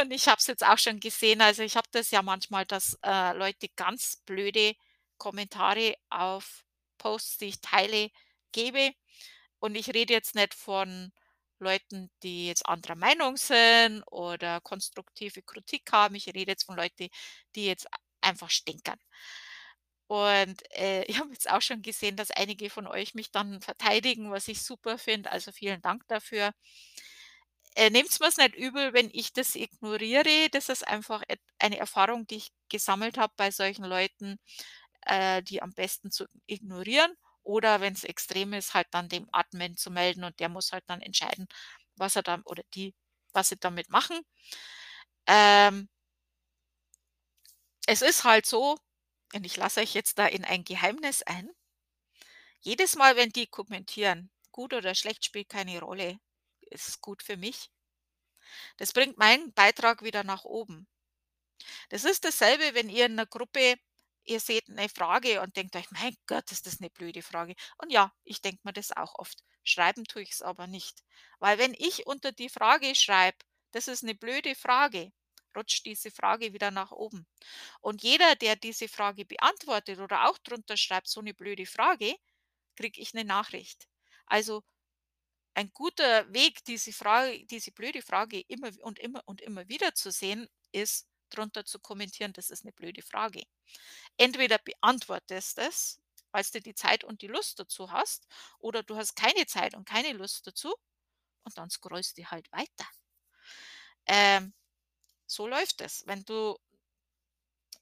Und 0.00 0.10
ich 0.12 0.26
habe 0.28 0.38
es 0.38 0.46
jetzt 0.46 0.64
auch 0.64 0.78
schon 0.78 1.00
gesehen, 1.00 1.40
also 1.40 1.62
ich 1.62 1.76
habe 1.76 1.88
das 1.92 2.10
ja 2.10 2.22
manchmal, 2.22 2.66
dass, 2.66 2.98
äh, 3.04 3.32
Leute 3.34 3.68
ganz 3.76 4.16
blöde 4.26 4.74
Kommentare 5.18 5.94
auf 6.10 6.64
Posts, 6.98 7.38
die 7.38 7.46
ich 7.46 7.60
teile, 7.60 8.10
gebe. 8.52 8.92
Und 9.60 9.74
ich 9.76 9.88
rede 9.94 10.12
jetzt 10.14 10.34
nicht 10.34 10.54
von 10.54 11.12
Leuten, 11.60 12.10
die 12.22 12.48
jetzt 12.48 12.66
anderer 12.66 12.96
Meinung 12.96 13.36
sind 13.36 14.02
oder 14.10 14.60
konstruktive 14.60 15.42
Kritik 15.42 15.90
haben. 15.92 16.14
Ich 16.16 16.28
rede 16.28 16.52
jetzt 16.52 16.64
von 16.64 16.76
Leuten, 16.76 17.08
die 17.56 17.66
jetzt 17.66 17.86
einfach 18.28 18.50
stinkern. 18.50 18.98
Und, 20.06 20.62
äh, 20.72 21.02
ich 21.08 21.18
habe 21.18 21.30
jetzt 21.32 21.50
auch 21.50 21.62
schon 21.62 21.82
gesehen, 21.82 22.16
dass 22.16 22.30
einige 22.30 22.70
von 22.70 22.86
euch 22.86 23.14
mich 23.14 23.30
dann 23.30 23.60
verteidigen, 23.60 24.30
was 24.30 24.48
ich 24.48 24.62
super 24.62 24.98
finde. 24.98 25.30
Also, 25.30 25.52
vielen 25.52 25.82
Dank 25.82 26.06
dafür. 26.08 26.52
Äh, 27.76 27.90
nehmt's 27.90 28.18
mir's 28.20 28.36
nicht 28.36 28.54
übel, 28.56 28.92
wenn 28.92 29.10
ich 29.12 29.32
das 29.32 29.54
ignoriere. 29.54 30.48
Das 30.50 30.68
ist 30.68 30.86
einfach 30.86 31.22
eine 31.58 31.78
Erfahrung, 31.78 32.26
die 32.26 32.36
ich 32.36 32.48
gesammelt 32.68 33.18
habe 33.18 33.32
bei 33.36 33.50
solchen 33.50 33.84
Leuten, 33.84 34.38
äh, 35.02 35.42
die 35.42 35.62
am 35.62 35.72
besten 35.74 36.10
zu 36.10 36.26
ignorieren 36.46 37.14
oder 37.42 37.80
wenn's 37.80 38.04
extrem 38.04 38.52
ist, 38.54 38.74
halt 38.74 38.88
dann 38.92 39.08
dem 39.08 39.28
Admin 39.32 39.76
zu 39.76 39.90
melden 39.90 40.24
und 40.24 40.38
der 40.40 40.48
muss 40.48 40.72
halt 40.72 40.84
dann 40.88 41.00
entscheiden, 41.02 41.46
was 41.96 42.16
er 42.16 42.22
dann 42.22 42.42
oder 42.42 42.62
die, 42.74 42.94
was 43.32 43.48
sie 43.50 43.56
damit 43.58 43.90
machen. 43.90 44.20
Ähm 45.26 45.88
es 47.88 48.02
ist 48.02 48.24
halt 48.24 48.46
so, 48.46 48.78
und 49.34 49.46
ich 49.46 49.56
lasse 49.56 49.80
euch 49.80 49.94
jetzt 49.94 50.18
da 50.18 50.26
in 50.26 50.44
ein 50.44 50.64
Geheimnis 50.64 51.22
ein. 51.24 51.50
Jedes 52.64 52.96
Mal, 52.96 53.14
wenn 53.16 53.30
die 53.30 53.46
kommentieren, 53.46 54.30
gut 54.50 54.74
oder 54.74 54.94
schlecht, 54.96 55.24
spielt 55.24 55.48
keine 55.48 55.80
Rolle, 55.80 56.18
ist 56.70 57.00
gut 57.00 57.22
für 57.22 57.36
mich. 57.36 57.68
Das 58.80 58.92
bringt 58.92 59.18
meinen 59.18 59.52
Beitrag 59.52 60.02
wieder 60.04 60.22
nach 60.22 60.44
oben. 60.44 60.86
Das 61.92 62.04
ist 62.04 62.24
dasselbe, 62.24 62.74
wenn 62.74 62.90
ihr 62.90 63.06
in 63.06 63.14
'ner 63.14 63.24
Gruppe 63.26 63.76
ihr 64.24 64.40
seht 64.40 64.68
'ne 64.68 64.88
Frage 64.90 65.40
und 65.40 65.56
denkt 65.56 65.74
euch: 65.74 65.90
„Mein 65.90 66.14
Gott, 66.26 66.52
ist 66.52 66.66
das 66.66 66.80
'ne 66.80 66.90
blöde 66.90 67.22
Frage.“ 67.22 67.54
Und 67.78 67.90
ja, 67.90 68.12
ich 68.24 68.42
denke 68.42 68.60
mir 68.64 68.74
das 68.74 68.94
auch 68.94 69.14
oft. 69.14 69.42
Schreiben 69.64 70.04
tue 70.04 70.22
ich's 70.22 70.42
aber 70.42 70.66
nicht. 70.66 71.02
Weil 71.38 71.56
wenn 71.58 71.72
ich 71.74 72.06
unter 72.06 72.32
die 72.32 72.50
Frage 72.50 72.94
schreibe: 72.94 73.38
„Das 73.72 73.88
ist 73.88 74.02
'ne 74.02 74.14
blöde 74.14 74.54
Frage“, 74.54 75.12
rutscht 75.56 75.86
diese 75.86 76.10
Frage 76.10 76.52
wieder 76.54 76.70
nach 76.70 76.92
oben. 76.92 77.26
Und 77.80 78.02
jeder, 78.02 78.36
der 78.36 78.56
diese 78.56 78.88
Frage 78.88 79.24
beantwortet 79.26 80.00
oder 80.00 80.28
auch 80.28 80.38
drunter 80.38 80.76
schreibt: 80.78 81.08
„So 81.08 81.22
'ne 81.22 81.34
blöde 81.34 81.66
Frage“, 81.66 82.16
kriege 82.76 83.00
ich 83.00 83.14
'ne 83.14 83.24
Nachricht. 83.24 83.88
Also, 84.26 84.64
ein 85.54 85.70
guter 85.74 86.32
Weg, 86.34 86.64
diese 86.66 86.92
Frage 86.94 87.44
diese 87.46 87.72
blöde 87.72 88.02
Frage 88.02 88.40
immer 88.48 88.70
und 88.82 88.98
immer 89.00 89.22
und 89.26 89.40
immer 89.42 89.68
wieder 89.68 89.94
zu 89.94 90.10
sehen, 90.12 90.48
ist, 90.72 91.08
drunter 91.30 91.64
zu 91.66 91.80
kommentieren: 91.80 92.32
„Das 92.34 92.50
ist 92.50 92.64
'ne 92.66 92.72
blöde 92.72 93.02
Frage.“ 93.02 93.42
Entweder 94.18 94.58
beantwortest 94.58 95.58
es, 95.58 96.00
weil's 96.32 96.52
du 96.52 96.60
die 96.62 96.74
Zeit 96.76 97.04
und 97.04 97.22
die 97.22 97.28
Lust 97.28 97.58
dazu 97.60 97.92
hast, 97.92 98.26
oder 98.60 98.82
du 98.84 98.96
hast 98.96 99.16
keine 99.16 99.46
Zeit 99.46 99.74
und 99.76 99.86
keine 99.88 100.12
Lust 100.14 100.46
dazu 100.46 100.74
und 101.44 101.58
dann 101.58 101.70
scrollst 101.70 102.18
du 102.18 102.24
halt 102.26 102.50
weiter. 102.52 102.86
Ähm, 104.06 104.52
so 105.28 105.46
läuft 105.48 105.82
es. 105.82 106.04
Wenn 106.08 106.24
du 106.24 106.58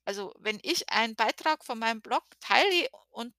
also, 0.05 0.33
wenn 0.39 0.61
ich 0.63 0.89
einen 0.91 1.17
Beitrag 1.17 1.65
von 1.65 1.79
meinem 1.79 2.01
Blog 2.01 2.25
teile 2.41 2.89
und 3.11 3.35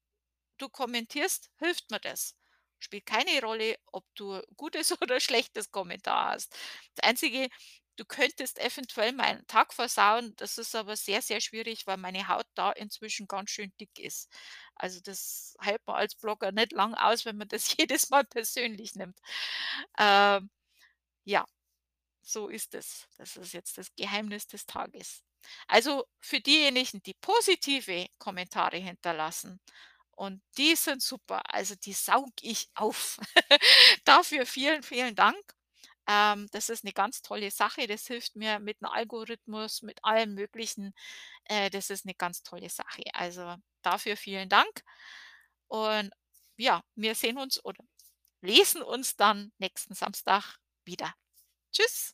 du 0.57 0.69
kommentierst, 0.69 1.51
hilft 1.59 1.91
mir 1.91 1.99
das. 1.99 2.35
Spielt 2.79 3.05
keine 3.05 3.41
Rolle, 3.41 3.77
ob 3.91 4.05
du 4.15 4.41
gutes 4.57 4.91
oder 5.01 5.19
schlechtes 5.19 5.71
Kommentar 5.71 6.31
hast. 6.33 6.55
Das 6.95 7.09
Einzige, 7.09 7.49
du 7.97 8.05
könntest 8.05 8.59
eventuell 8.59 9.13
meinen 9.13 9.45
Tag 9.47 9.73
versauen, 9.73 10.35
das 10.37 10.57
ist 10.57 10.75
aber 10.75 10.95
sehr, 10.97 11.21
sehr 11.21 11.41
schwierig, 11.41 11.87
weil 11.87 11.97
meine 11.97 12.27
Haut 12.27 12.47
da 12.55 12.71
inzwischen 12.71 13.27
ganz 13.27 13.49
schön 13.51 13.73
dick 13.79 13.99
ist. 13.99 14.29
Also, 14.75 14.99
das 15.01 15.55
hält 15.61 15.81
man 15.87 15.97
als 15.97 16.15
Blogger 16.15 16.51
nicht 16.51 16.73
lang 16.73 16.93
aus, 16.95 17.25
wenn 17.25 17.37
man 17.37 17.47
das 17.49 17.69
jedes 17.77 18.09
Mal 18.09 18.25
persönlich 18.25 18.95
nimmt. 18.95 19.19
Ähm, 19.99 20.49
ja, 21.25 21.45
so 22.27 22.49
ist 22.49 22.75
es. 22.75 23.07
Das 23.17 23.37
ist 23.37 23.53
jetzt 23.53 23.77
das 23.77 23.93
Geheimnis 23.95 24.47
des 24.47 24.65
Tages. 24.65 25.23
Also, 25.67 26.05
für 26.21 26.41
diejenigen, 26.41 27.01
die 27.03 27.15
positive 27.15 28.07
Kommentare 28.19 28.77
hinterlassen 28.77 29.59
und 30.11 30.41
die 30.57 30.75
sind 30.75 31.01
super, 31.03 31.41
also 31.53 31.75
die 31.75 31.93
sauge 31.93 32.31
ich 32.41 32.69
auf. 32.75 33.19
Dafür 34.05 34.45
vielen, 34.47 34.83
vielen 34.83 35.15
Dank. 35.15 35.37
Ähm, 36.09 36.47
das 36.53 36.69
ist 36.69 36.83
'ne 36.85 36.93
ganz 36.93 37.21
tolle 37.23 37.51
Sache. 37.51 37.87
Das 37.87 38.07
hilft 38.07 38.35
mir 38.37 38.59
mit 38.59 38.81
'n 38.81 38.87
Algorithmus, 38.87 39.81
mit 39.83 40.03
allem 40.05 40.33
Möglichen. 40.35 40.93
Äh, 41.45 41.69
das 41.71 41.89
ist 41.91 42.05
'ne 42.07 42.15
ganz 42.15 42.43
tolle 42.43 42.69
Sache. 42.71 43.03
Also, 43.13 43.55
dafür 43.83 44.17
vielen 44.17 44.49
Dank. 44.49 44.83
Und 45.69 46.11
ja, 46.57 46.83
wir 46.95 47.15
sehen 47.15 47.37
uns 47.39 47.63
oder 47.65 47.83
lesen 48.43 48.83
uns 48.83 49.15
dann 49.17 49.53
nächsten 49.59 49.95
Samstag 49.95 50.57
wieder. 50.85 51.13
Tschüss. 51.73 52.13